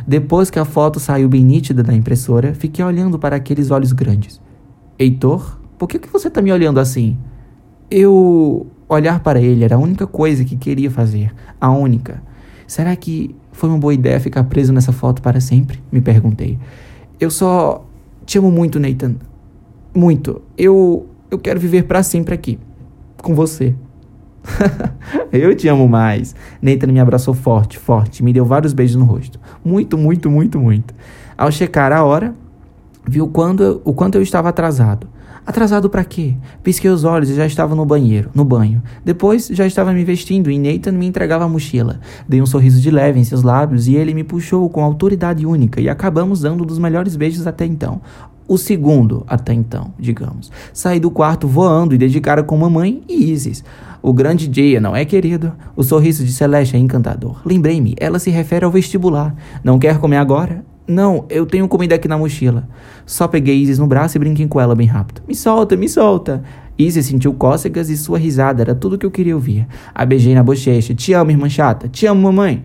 Depois 0.05 0.51
que 0.51 0.59
a 0.59 0.65
foto 0.65 0.99
saiu 0.99 1.29
bem 1.29 1.45
nítida 1.45 1.85
da 1.85 1.95
impressora, 1.95 2.53
fiquei 2.53 2.85
olhando 2.85 3.17
para 3.17 3.37
aqueles 3.37 3.71
olhos 3.71 3.93
grandes. 3.93 4.45
Heitor, 4.99 5.59
por 5.79 5.89
que, 5.89 5.99
que 5.99 6.09
você 6.09 6.29
está 6.29 6.41
me 6.41 6.53
olhando 6.53 6.81
assim? 6.81 7.17
Eu. 7.91 8.67
Olhar 8.89 9.19
para 9.19 9.41
ele 9.41 9.65
era 9.65 9.75
a 9.75 9.79
única 9.79 10.07
coisa 10.07 10.45
que 10.45 10.57
queria 10.57 10.91
fazer. 10.91 11.35
A 11.61 11.71
única. 11.71 12.23
Será 12.69 12.95
que 12.95 13.35
foi 13.51 13.69
uma 13.69 13.79
boa 13.79 13.93
ideia 13.93 14.21
ficar 14.21 14.45
preso 14.45 14.73
nessa 14.73 14.93
foto 14.93 15.21
para 15.21 15.41
sempre? 15.41 15.83
Me 15.91 16.01
perguntei. 16.01 16.57
Eu 17.19 17.29
só 17.31 17.85
te 18.25 18.39
amo 18.39 18.51
muito, 18.51 18.79
Nathan. 18.79 19.17
Muito. 19.95 20.41
Eu. 20.57 21.09
Eu 21.29 21.39
quero 21.39 21.59
viver 21.59 21.83
para 21.85 22.03
sempre 22.05 22.33
aqui. 22.33 22.61
Com 23.21 23.35
você. 23.35 23.75
eu 25.33 25.55
te 25.55 25.69
amo 25.69 25.89
mais. 25.89 26.35
Nathan 26.63 26.87
me 26.89 27.01
abraçou 27.01 27.35
forte, 27.35 27.79
forte, 27.79 28.23
me 28.23 28.33
deu 28.33 28.45
vários 28.45 28.73
beijos 28.73 28.97
no 28.97 29.05
rosto. 29.05 29.41
Muito, 29.65 29.99
muito, 29.99 30.31
muito, 30.31 30.61
muito. 30.61 30.95
Ao 31.37 31.51
checar 31.51 31.93
a 31.93 32.05
hora, 32.05 32.35
viu 33.09 33.29
quando, 33.29 33.81
o 33.85 33.93
quanto 33.93 34.17
eu 34.17 34.23
estava 34.23 34.49
atrasado. 34.49 35.07
Atrasado 35.47 35.89
para 35.89 36.05
quê? 36.05 36.35
Pisquei 36.61 36.91
os 36.91 37.05
olhos 37.05 37.31
e 37.31 37.35
já 37.35 37.47
estava 37.47 37.73
no 37.75 37.87
banheiro, 37.87 38.31
no 38.35 38.45
banho. 38.45 38.83
Depois 39.05 39.47
já 39.47 39.65
estava 39.65 39.93
me 39.93 40.05
vestindo 40.05 40.51
e 40.51 40.59
Nathan 40.59 40.91
me 40.91 41.07
entregava 41.07 41.45
a 41.45 41.49
mochila. 41.49 42.01
Dei 42.29 42.43
um 42.43 42.47
sorriso 42.47 42.81
de 42.81 42.91
leve 42.91 43.21
em 43.21 43.25
seus 43.25 43.45
lábios 43.45 43.87
e 43.87 43.95
ele 43.95 44.13
me 44.13 44.25
puxou 44.25 44.69
com 44.69 44.83
autoridade 44.83 45.47
única 45.47 45.81
e 45.81 45.89
acabamos 45.89 46.41
dando 46.41 46.65
um 46.65 46.67
dos 46.67 46.81
melhores 46.81 47.15
beijos 47.15 47.47
até 47.47 47.65
então. 47.65 48.01
O 48.49 48.59
segundo 48.59 49.25
até 49.29 49.53
então, 49.53 49.93
digamos. 49.97 50.51
Saí 50.73 50.99
do 50.99 51.13
quarto 51.13 51.47
voando 51.47 51.95
e 51.95 51.99
dedicara 51.99 52.43
com 52.43 52.57
mamãe 52.57 53.05
e 53.09 53.31
Isis. 53.31 53.63
O 54.03 54.13
grande 54.13 54.49
dia, 54.49 54.81
não 54.81 54.97
é, 54.97 55.05
querido? 55.05 55.53
O 55.77 55.85
sorriso 55.85 56.25
de 56.25 56.33
Celeste 56.33 56.75
é 56.75 56.79
encantador. 56.79 57.41
Lembrei-me, 57.45 57.95
ela 57.99 58.19
se 58.19 58.31
refere 58.31 58.65
ao 58.65 58.71
vestibular. 58.71 59.35
Não 59.63 59.79
quer 59.79 59.99
comer 59.99 60.17
agora? 60.17 60.65
Não, 60.87 61.25
eu 61.29 61.45
tenho 61.45 61.67
comida 61.67 61.97
aqui 61.97 62.07
na 62.07 62.17
mochila. 62.17 62.69
Só 63.05 63.27
peguei 63.27 63.57
Isis 63.57 63.79
no 63.79 63.87
braço 63.87 64.17
e 64.17 64.21
brinquei 64.21 64.47
com 64.47 64.61
ela 64.61 64.75
bem 64.75 64.87
rápido. 64.87 65.23
Me 65.27 65.35
solta, 65.35 65.77
me 65.77 65.89
solta. 65.89 66.45
Isis 66.79 67.07
sentiu 67.07 67.33
cócegas 67.35 67.91
e 67.91 67.97
sua 67.97 68.19
risada 68.19 68.63
era 68.63 68.75
tudo 68.75 68.97
que 68.99 69.05
eu 69.05 69.11
queria 69.11 69.35
ouvir. 69.35 69.67
A 69.95 70.05
beijei 70.05 70.35
na 70.35 70.43
bochecha. 70.43 70.95
Te 70.95 71.13
amo, 71.13 71.31
irmã 71.31 71.49
chata. 71.49 71.89
Te 71.89 72.07
amo, 72.07 72.23
mamãe. 72.23 72.63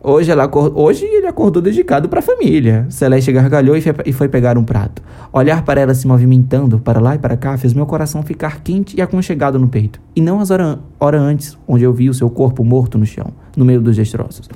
Hoje, 0.00 0.30
ela 0.30 0.48
Hoje 0.74 1.04
ele 1.04 1.26
acordou 1.26 1.60
dedicado 1.60 2.08
para 2.08 2.20
a 2.20 2.22
família. 2.22 2.86
Celeste 2.88 3.32
gargalhou 3.32 3.76
e, 3.76 3.82
e 4.06 4.12
foi 4.12 4.28
pegar 4.28 4.58
um 4.58 4.64
prato. 4.64 5.02
Olhar 5.32 5.62
para 5.64 5.80
ela 5.80 5.94
se 5.94 6.06
movimentando 6.06 6.78
para 6.78 7.00
lá 7.00 7.14
e 7.14 7.18
para 7.18 7.36
cá 7.36 7.56
fez 7.56 7.72
meu 7.72 7.86
coração 7.86 8.22
ficar 8.22 8.60
quente 8.60 8.96
e 8.96 9.02
aconchegado 9.02 9.58
no 9.58 9.68
peito. 9.68 10.00
E 10.14 10.20
não 10.20 10.40
as 10.40 10.50
horas 10.50 10.78
hora 11.00 11.18
antes, 11.18 11.56
onde 11.66 11.84
eu 11.84 11.92
vi 11.92 12.08
o 12.08 12.14
seu 12.14 12.30
corpo 12.30 12.62
morto 12.62 12.96
no 12.96 13.06
chão, 13.06 13.32
no 13.56 13.64
meio 13.64 13.80
dos 13.80 13.96
destroços. 13.96 14.48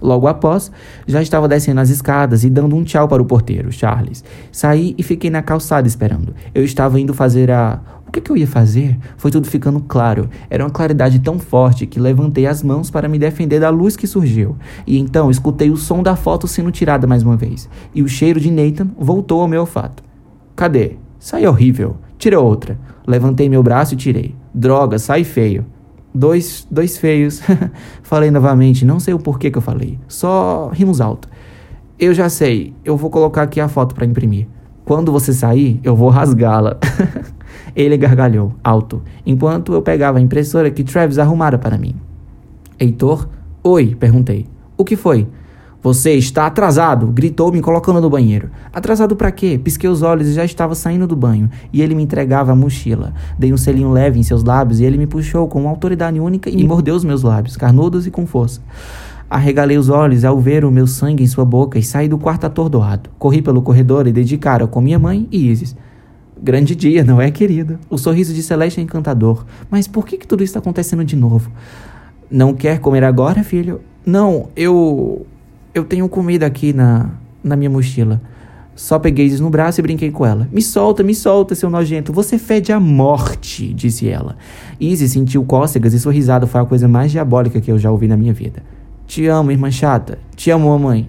Logo 0.00 0.28
após, 0.28 0.70
já 1.06 1.20
estava 1.20 1.48
descendo 1.48 1.80
as 1.80 1.90
escadas 1.90 2.44
e 2.44 2.50
dando 2.50 2.76
um 2.76 2.84
tchau 2.84 3.08
para 3.08 3.20
o 3.20 3.24
porteiro, 3.26 3.72
Charles. 3.72 4.22
Saí 4.52 4.94
e 4.96 5.02
fiquei 5.02 5.28
na 5.28 5.42
calçada 5.42 5.88
esperando. 5.88 6.34
Eu 6.54 6.64
estava 6.64 7.00
indo 7.00 7.12
fazer 7.12 7.50
a. 7.50 7.80
O 8.06 8.10
que, 8.10 8.22
que 8.22 8.30
eu 8.30 8.36
ia 8.36 8.46
fazer? 8.46 8.96
Foi 9.18 9.30
tudo 9.30 9.46
ficando 9.46 9.80
claro. 9.80 10.30
Era 10.48 10.64
uma 10.64 10.70
claridade 10.70 11.18
tão 11.18 11.38
forte 11.38 11.86
que 11.86 12.00
levantei 12.00 12.46
as 12.46 12.62
mãos 12.62 12.90
para 12.90 13.06
me 13.06 13.18
defender 13.18 13.60
da 13.60 13.68
luz 13.68 13.96
que 13.96 14.06
surgiu. 14.06 14.56
E 14.86 14.98
então 14.98 15.30
escutei 15.30 15.70
o 15.70 15.76
som 15.76 16.02
da 16.02 16.16
foto 16.16 16.48
sendo 16.48 16.70
tirada 16.70 17.06
mais 17.06 17.22
uma 17.22 17.36
vez. 17.36 17.68
E 17.94 18.02
o 18.02 18.08
cheiro 18.08 18.40
de 18.40 18.50
Nathan 18.50 18.88
voltou 18.98 19.42
ao 19.42 19.48
meu 19.48 19.60
olfato. 19.60 20.02
Cadê? 20.56 20.96
Sai 21.18 21.46
horrível. 21.46 21.96
Tira 22.16 22.40
outra. 22.40 22.78
Levantei 23.06 23.48
meu 23.48 23.62
braço 23.62 23.92
e 23.92 23.96
tirei. 23.96 24.34
Droga, 24.54 24.98
sai 24.98 25.22
feio. 25.22 25.66
Dois, 26.18 26.66
dois 26.68 26.98
feios. 26.98 27.40
falei 28.02 28.28
novamente, 28.28 28.84
não 28.84 28.98
sei 28.98 29.14
o 29.14 29.20
porquê 29.20 29.52
que 29.52 29.58
eu 29.58 29.62
falei. 29.62 30.00
Só 30.08 30.68
rimos 30.74 31.00
alto. 31.00 31.28
Eu 31.96 32.12
já 32.12 32.28
sei, 32.28 32.74
eu 32.84 32.96
vou 32.96 33.08
colocar 33.08 33.42
aqui 33.42 33.60
a 33.60 33.68
foto 33.68 33.94
para 33.94 34.04
imprimir. 34.04 34.48
Quando 34.84 35.12
você 35.12 35.32
sair, 35.32 35.78
eu 35.84 35.94
vou 35.94 36.08
rasgá-la. 36.08 36.76
Ele 37.74 37.96
gargalhou, 37.96 38.52
alto, 38.64 39.00
enquanto 39.24 39.72
eu 39.72 39.80
pegava 39.80 40.18
a 40.18 40.20
impressora 40.20 40.72
que 40.72 40.82
Travis 40.82 41.20
arrumara 41.20 41.56
para 41.56 41.78
mim. 41.78 41.94
Heitor? 42.80 43.28
Oi, 43.62 43.94
perguntei. 43.94 44.48
O 44.76 44.84
que 44.84 44.96
foi? 44.96 45.28
Você 45.80 46.12
está 46.14 46.46
atrasado! 46.46 47.06
gritou, 47.06 47.52
me 47.52 47.60
colocando 47.60 48.00
no 48.00 48.10
banheiro. 48.10 48.50
Atrasado 48.72 49.14
para 49.14 49.30
quê? 49.30 49.60
Pisquei 49.62 49.88
os 49.88 50.02
olhos 50.02 50.26
e 50.26 50.32
já 50.32 50.44
estava 50.44 50.74
saindo 50.74 51.06
do 51.06 51.14
banho, 51.14 51.48
e 51.72 51.80
ele 51.80 51.94
me 51.94 52.02
entregava 52.02 52.50
a 52.50 52.56
mochila. 52.56 53.14
Dei 53.38 53.52
um 53.52 53.56
selinho 53.56 53.92
leve 53.92 54.18
em 54.18 54.22
seus 54.24 54.42
lábios 54.42 54.80
e 54.80 54.84
ele 54.84 54.98
me 54.98 55.06
puxou 55.06 55.46
com 55.46 55.60
uma 55.60 55.70
autoridade 55.70 56.18
única 56.18 56.50
e 56.50 56.66
mordeu 56.66 56.96
os 56.96 57.04
meus 57.04 57.22
lábios, 57.22 57.56
carnudos 57.56 58.06
e 58.06 58.10
com 58.10 58.26
força. 58.26 58.60
Arregalei 59.30 59.76
os 59.76 59.88
olhos 59.88 60.24
ao 60.24 60.40
ver 60.40 60.64
o 60.64 60.70
meu 60.70 60.86
sangue 60.86 61.22
em 61.22 61.26
sua 61.26 61.44
boca 61.44 61.78
e 61.78 61.82
saí 61.82 62.08
do 62.08 62.18
quarto 62.18 62.44
atordoado. 62.46 63.10
Corri 63.18 63.42
pelo 63.42 63.62
corredor 63.62 64.06
e 64.06 64.12
dei 64.12 64.24
de 64.24 64.38
cara 64.38 64.66
com 64.66 64.80
minha 64.80 64.98
mãe 64.98 65.28
e 65.30 65.48
Isis. 65.48 65.76
Grande 66.40 66.74
dia, 66.74 67.04
não 67.04 67.20
é, 67.20 67.30
querida? 67.30 67.78
O 67.90 67.98
sorriso 67.98 68.32
de 68.32 68.42
Celeste 68.42 68.80
é 68.80 68.82
encantador. 68.82 69.44
Mas 69.70 69.86
por 69.86 70.06
que, 70.06 70.16
que 70.16 70.26
tudo 70.26 70.42
isso 70.42 70.52
está 70.52 70.60
acontecendo 70.60 71.04
de 71.04 71.14
novo? 71.14 71.50
Não 72.30 72.54
quer 72.54 72.78
comer 72.78 73.04
agora, 73.04 73.42
filho? 73.42 73.80
Não, 74.06 74.48
eu. 74.56 75.26
Eu 75.78 75.84
tenho 75.84 76.08
comida 76.08 76.44
aqui 76.44 76.72
na, 76.72 77.08
na 77.42 77.54
minha 77.54 77.70
mochila. 77.70 78.20
Só 78.74 78.98
peguei 78.98 79.26
Isis 79.26 79.38
no 79.38 79.48
braço 79.48 79.80
e 79.80 79.82
brinquei 79.82 80.10
com 80.10 80.26
ela. 80.26 80.48
Me 80.50 80.60
solta, 80.60 81.04
me 81.04 81.14
solta, 81.14 81.54
seu 81.54 81.70
nojento. 81.70 82.12
Você 82.12 82.36
fede 82.36 82.72
a 82.72 82.80
morte, 82.80 83.72
disse 83.72 84.08
ela. 84.08 84.36
Isis 84.80 85.12
sentiu 85.12 85.44
cócegas 85.44 85.94
e 85.94 86.00
sua 86.00 86.12
risada 86.12 86.48
foi 86.48 86.60
a 86.60 86.64
coisa 86.64 86.88
mais 86.88 87.12
diabólica 87.12 87.60
que 87.60 87.70
eu 87.70 87.78
já 87.78 87.92
ouvi 87.92 88.08
na 88.08 88.16
minha 88.16 88.32
vida. 88.32 88.60
Te 89.06 89.28
amo, 89.28 89.52
irmã 89.52 89.70
chata. 89.70 90.18
Te 90.34 90.50
amo, 90.50 90.68
mamãe. 90.68 91.08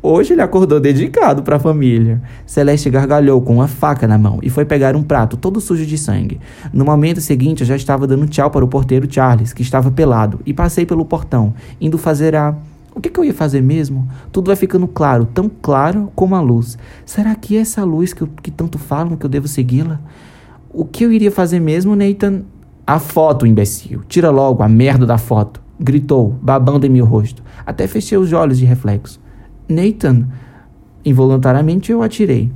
Hoje 0.00 0.34
ele 0.34 0.42
acordou 0.42 0.78
dedicado 0.78 1.42
para 1.42 1.56
a 1.56 1.58
família. 1.58 2.22
Celeste 2.46 2.88
gargalhou 2.88 3.42
com 3.42 3.54
uma 3.54 3.66
faca 3.66 4.06
na 4.06 4.16
mão 4.16 4.38
e 4.40 4.48
foi 4.48 4.64
pegar 4.64 4.94
um 4.94 5.02
prato 5.02 5.36
todo 5.36 5.60
sujo 5.60 5.84
de 5.84 5.98
sangue. 5.98 6.38
No 6.72 6.84
momento 6.84 7.20
seguinte, 7.20 7.62
eu 7.62 7.66
já 7.66 7.74
estava 7.74 8.06
dando 8.06 8.28
tchau 8.28 8.52
para 8.52 8.64
o 8.64 8.68
porteiro 8.68 9.12
Charles, 9.12 9.52
que 9.52 9.62
estava 9.62 9.90
pelado, 9.90 10.38
e 10.46 10.54
passei 10.54 10.86
pelo 10.86 11.04
portão, 11.04 11.52
indo 11.80 11.98
fazer 11.98 12.36
a 12.36 12.54
o 12.96 13.00
que, 13.00 13.10
que, 13.10 13.20
eu 13.20 13.24
ia 13.24 13.34
fazer 13.34 13.60
mesmo? 13.60 14.08
Tudo 14.32 14.46
vai 14.46 14.56
ficando 14.56 14.88
claro, 14.88 15.26
tão 15.26 15.50
claro 15.50 16.10
como 16.16 16.34
a 16.34 16.40
luz. 16.40 16.78
Será 17.04 17.34
que 17.34 17.54
essa 17.54 17.84
luz 17.84 18.14
que, 18.14 18.22
eu, 18.22 18.28
que 18.42 18.50
tanto 18.50 18.78
falam 18.78 19.16
que 19.16 19.26
eu 19.26 19.28
devo 19.28 19.46
segui-la? 19.46 20.00
O 20.70 20.82
que 20.86 21.04
eu 21.04 21.12
iria 21.12 21.30
fazer 21.30 21.60
mesmo, 21.60 21.94
Nathan? 21.94 22.44
A 22.86 22.98
foto, 22.98 23.46
imbecil. 23.46 24.00
Tira 24.08 24.30
logo 24.30 24.62
a 24.62 24.68
merda 24.68 25.04
da 25.04 25.18
foto. 25.18 25.60
Gritou, 25.78 26.38
babando 26.40 26.86
em 26.86 26.88
meu 26.88 27.04
rosto. 27.04 27.42
Até 27.66 27.86
fechei 27.86 28.16
os 28.16 28.32
olhos 28.32 28.56
de 28.56 28.64
reflexo. 28.64 29.20
Nathan. 29.68 30.26
Involuntariamente 31.04 31.92
eu 31.92 32.02
atirei. 32.02 32.50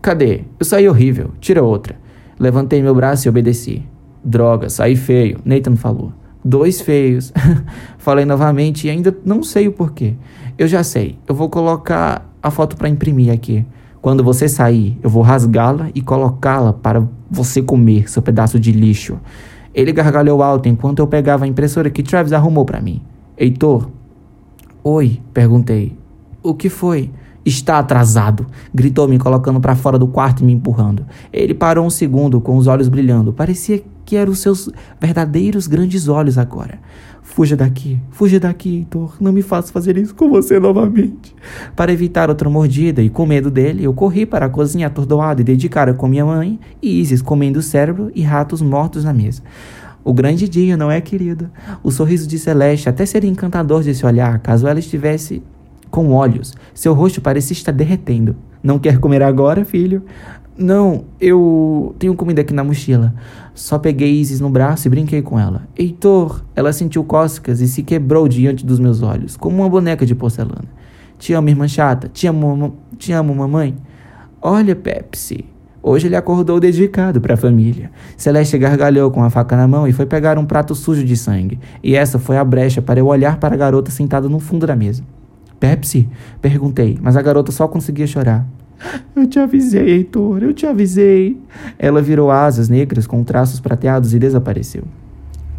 Cadê? 0.00 0.44
Eu 0.60 0.64
saí 0.64 0.88
horrível. 0.88 1.32
Tira 1.40 1.64
outra. 1.64 1.96
Levantei 2.38 2.80
meu 2.80 2.94
braço 2.94 3.26
e 3.26 3.28
obedeci. 3.28 3.84
Droga, 4.22 4.70
saí 4.70 4.94
feio, 4.94 5.40
Nathan 5.44 5.74
falou. 5.74 6.12
Dois 6.44 6.80
feios. 6.80 7.32
Falei 7.98 8.24
novamente 8.24 8.86
e 8.86 8.90
ainda 8.90 9.16
não 9.24 9.42
sei 9.42 9.68
o 9.68 9.72
porquê. 9.72 10.14
Eu 10.56 10.66
já 10.66 10.82
sei. 10.82 11.18
Eu 11.26 11.34
vou 11.34 11.48
colocar 11.48 12.28
a 12.42 12.50
foto 12.50 12.76
para 12.76 12.88
imprimir 12.88 13.32
aqui. 13.32 13.64
Quando 14.00 14.24
você 14.24 14.48
sair, 14.48 14.98
eu 15.02 15.10
vou 15.10 15.22
rasgá-la 15.22 15.90
e 15.94 16.00
colocá-la 16.00 16.72
para 16.72 17.06
você 17.30 17.60
comer, 17.60 18.10
seu 18.10 18.22
pedaço 18.22 18.58
de 18.58 18.72
lixo. 18.72 19.18
Ele 19.74 19.92
gargalhou 19.92 20.42
alto 20.42 20.68
enquanto 20.68 21.00
eu 21.00 21.06
pegava 21.06 21.44
a 21.44 21.48
impressora 21.48 21.90
que 21.90 22.02
Travis 22.02 22.32
arrumou 22.32 22.64
para 22.64 22.80
mim. 22.80 23.02
Heitor? 23.36 23.90
Oi, 24.82 25.20
perguntei. 25.34 25.96
O 26.42 26.54
que 26.54 26.70
foi? 26.70 27.10
Está 27.44 27.78
atrasado, 27.78 28.46
gritou 28.72 29.06
me 29.06 29.18
colocando 29.18 29.60
para 29.60 29.74
fora 29.74 29.98
do 29.98 30.06
quarto 30.06 30.42
e 30.42 30.44
me 30.44 30.52
empurrando. 30.52 31.06
Ele 31.32 31.54
parou 31.54 31.86
um 31.86 31.90
segundo 31.90 32.40
com 32.40 32.56
os 32.56 32.66
olhos 32.66 32.88
brilhando. 32.88 33.32
Parecia 33.32 33.82
que 34.10 34.16
eram 34.16 34.32
os 34.32 34.40
seus 34.40 34.68
verdadeiros 35.00 35.68
grandes 35.68 36.08
olhos 36.08 36.36
agora. 36.36 36.80
Fuja 37.22 37.56
daqui, 37.56 37.96
fuja 38.10 38.40
daqui, 38.40 38.78
Heitor. 38.78 39.14
Não 39.20 39.32
me 39.32 39.40
faça 39.40 39.72
fazer 39.72 39.96
isso 39.96 40.16
com 40.16 40.28
você 40.28 40.58
novamente. 40.58 41.32
Para 41.76 41.92
evitar 41.92 42.28
outra 42.28 42.50
mordida 42.50 43.00
e 43.00 43.08
com 43.08 43.24
medo 43.24 43.52
dele, 43.52 43.84
eu 43.84 43.94
corri 43.94 44.26
para 44.26 44.46
a 44.46 44.48
cozinha 44.48 44.88
atordoado 44.88 45.42
e 45.42 45.44
dei 45.44 45.56
com 45.96 46.08
minha 46.08 46.26
mãe 46.26 46.58
e 46.82 47.00
Isis 47.00 47.22
comendo 47.22 47.62
cérebro 47.62 48.10
e 48.12 48.22
ratos 48.22 48.60
mortos 48.60 49.04
na 49.04 49.12
mesa. 49.12 49.42
O 50.02 50.12
grande 50.12 50.48
dia, 50.48 50.76
não 50.76 50.90
é, 50.90 51.00
querida? 51.00 51.48
O 51.80 51.92
sorriso 51.92 52.26
de 52.26 52.36
Celeste 52.36 52.88
até 52.88 53.06
seria 53.06 53.30
encantador 53.30 53.80
de 53.84 54.04
olhar 54.04 54.40
caso 54.40 54.66
ela 54.66 54.80
estivesse 54.80 55.40
com 55.88 56.10
olhos. 56.10 56.52
Seu 56.74 56.94
rosto 56.94 57.20
parecia 57.20 57.54
estar 57.54 57.70
derretendo. 57.70 58.34
Não 58.60 58.76
quer 58.76 58.98
comer 58.98 59.22
agora, 59.22 59.64
filho? 59.64 60.02
Não, 60.60 61.04
eu 61.18 61.94
tenho 61.98 62.14
comida 62.14 62.42
aqui 62.42 62.52
na 62.52 62.62
mochila. 62.62 63.14
Só 63.54 63.78
peguei 63.78 64.12
Isis 64.12 64.40
no 64.40 64.50
braço 64.50 64.86
e 64.86 64.90
brinquei 64.90 65.22
com 65.22 65.40
ela. 65.40 65.62
Heitor, 65.74 66.44
ela 66.54 66.70
sentiu 66.70 67.02
cócegas 67.02 67.62
e 67.62 67.66
se 67.66 67.82
quebrou 67.82 68.28
diante 68.28 68.66
dos 68.66 68.78
meus 68.78 69.00
olhos, 69.00 69.38
como 69.38 69.56
uma 69.56 69.70
boneca 69.70 70.04
de 70.04 70.14
porcelana. 70.14 70.68
Te 71.18 71.32
amo, 71.32 71.48
irmã 71.48 71.66
chata. 71.66 72.10
Te 72.12 72.26
amo, 72.26 72.76
te 72.98 73.10
amo, 73.10 73.34
mamãe. 73.34 73.74
Olha, 74.42 74.76
Pepsi. 74.76 75.46
Hoje 75.82 76.08
ele 76.08 76.16
acordou 76.16 76.60
dedicado 76.60 77.22
para 77.22 77.32
a 77.32 77.38
família. 77.38 77.90
Celeste 78.14 78.58
gargalhou 78.58 79.10
com 79.10 79.24
a 79.24 79.30
faca 79.30 79.56
na 79.56 79.66
mão 79.66 79.88
e 79.88 79.92
foi 79.92 80.04
pegar 80.04 80.38
um 80.38 80.44
prato 80.44 80.74
sujo 80.74 81.02
de 81.02 81.16
sangue. 81.16 81.58
E 81.82 81.96
essa 81.96 82.18
foi 82.18 82.36
a 82.36 82.44
brecha 82.44 82.82
para 82.82 83.00
eu 83.00 83.06
olhar 83.06 83.38
para 83.38 83.54
a 83.54 83.56
garota 83.56 83.90
sentada 83.90 84.28
no 84.28 84.38
fundo 84.38 84.66
da 84.66 84.76
mesa. 84.76 85.02
Pepsi? 85.58 86.06
Perguntei, 86.42 86.98
mas 87.00 87.16
a 87.16 87.22
garota 87.22 87.50
só 87.50 87.66
conseguia 87.66 88.06
chorar. 88.06 88.46
Eu 89.14 89.26
te 89.26 89.38
avisei, 89.38 89.90
Heitor, 89.90 90.42
eu 90.42 90.54
te 90.54 90.66
avisei. 90.66 91.38
Ela 91.78 92.00
virou 92.00 92.30
asas 92.30 92.68
negras 92.68 93.06
com 93.06 93.22
traços 93.22 93.60
prateados 93.60 94.14
e 94.14 94.18
desapareceu. 94.18 94.84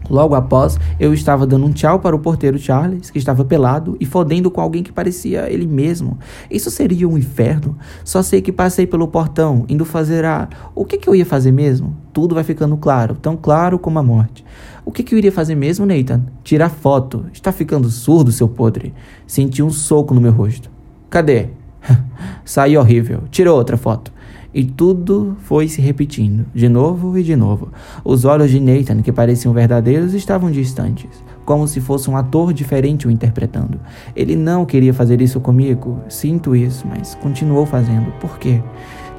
Logo 0.10 0.36
após, 0.36 0.78
eu 1.00 1.14
estava 1.14 1.48
dando 1.48 1.66
um 1.66 1.72
tchau 1.72 2.00
para 2.00 2.14
o 2.14 2.20
porteiro 2.20 2.60
Charles, 2.60 3.10
que 3.10 3.18
estava 3.18 3.46
pelado 3.46 3.96
e 3.98 4.06
fodendo 4.06 4.52
com 4.52 4.60
alguém 4.60 4.84
que 4.84 4.92
parecia 4.92 5.50
ele 5.50 5.66
mesmo. 5.66 6.20
Isso 6.50 6.70
seria 6.70 7.08
um 7.08 7.18
inferno? 7.18 7.78
Só 8.04 8.22
sei 8.22 8.42
que 8.42 8.52
passei 8.52 8.86
pelo 8.86 9.08
portão, 9.08 9.64
indo 9.70 9.86
fazer 9.86 10.26
a. 10.26 10.50
O 10.76 10.84
que, 10.84 10.98
que 10.98 11.08
eu 11.08 11.16
ia 11.16 11.26
fazer 11.26 11.54
mesmo? 11.54 11.96
Tudo 12.12 12.36
vai 12.36 12.44
ficando 12.44 12.76
claro, 12.76 13.16
tão 13.16 13.38
claro 13.38 13.80
como 13.80 14.00
a 14.00 14.04
morte. 14.04 14.44
O 14.84 14.92
que, 14.92 15.02
que 15.02 15.16
eu 15.16 15.18
iria 15.18 15.32
fazer 15.32 15.56
mesmo, 15.56 15.86
Nathan? 15.86 16.26
Tirar 16.44 16.70
foto. 16.70 17.26
Está 17.32 17.54
ficando 17.54 17.90
surdo, 17.90 18.34
seu 18.34 18.50
podre. 18.50 18.94
Senti 19.26 19.64
um 19.64 19.70
soco 19.70 20.14
no 20.14 20.20
meu 20.20 20.34
rosto. 20.34 20.70
Cadê? 21.10 21.61
Saiu 22.46 22.80
horrível. 22.80 23.24
Tirou 23.30 23.58
outra 23.58 23.78
foto. 23.78 24.12
E 24.54 24.66
tudo 24.66 25.38
foi 25.44 25.70
se 25.70 25.80
repetindo, 25.80 26.46
de 26.54 26.68
novo 26.68 27.18
e 27.18 27.24
de 27.24 27.38
novo. 27.38 27.72
Os 28.04 28.26
olhos 28.26 28.52
de 28.52 28.60
Nathan, 28.60 29.02
que 29.02 29.12
pareciam 29.12 29.54
verdadeiros, 29.54 30.14
estavam 30.14 30.52
distantes, 30.52 31.24
como 31.46 31.66
se 31.68 31.80
fosse 31.80 32.10
um 32.10 32.18
ator 32.18 32.52
diferente 32.52 33.08
o 33.08 33.12
interpretando. 33.12 33.80
Ele 34.14 34.36
não 34.36 34.66
queria 34.66 34.94
fazer 34.94 35.22
isso 35.22 35.40
comigo, 35.40 36.02
sinto 36.10 36.54
isso, 36.54 36.86
mas 36.86 37.16
continuou 37.16 37.66
fazendo. 37.66 38.12
Por 38.20 38.38
quê? 38.38 38.62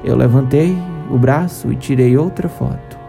Eu 0.03 0.15
levantei 0.15 0.77
o 1.09 1.17
braço 1.17 1.71
e 1.71 1.75
tirei 1.75 2.15
outra 2.15 2.47
foto. 2.47 3.02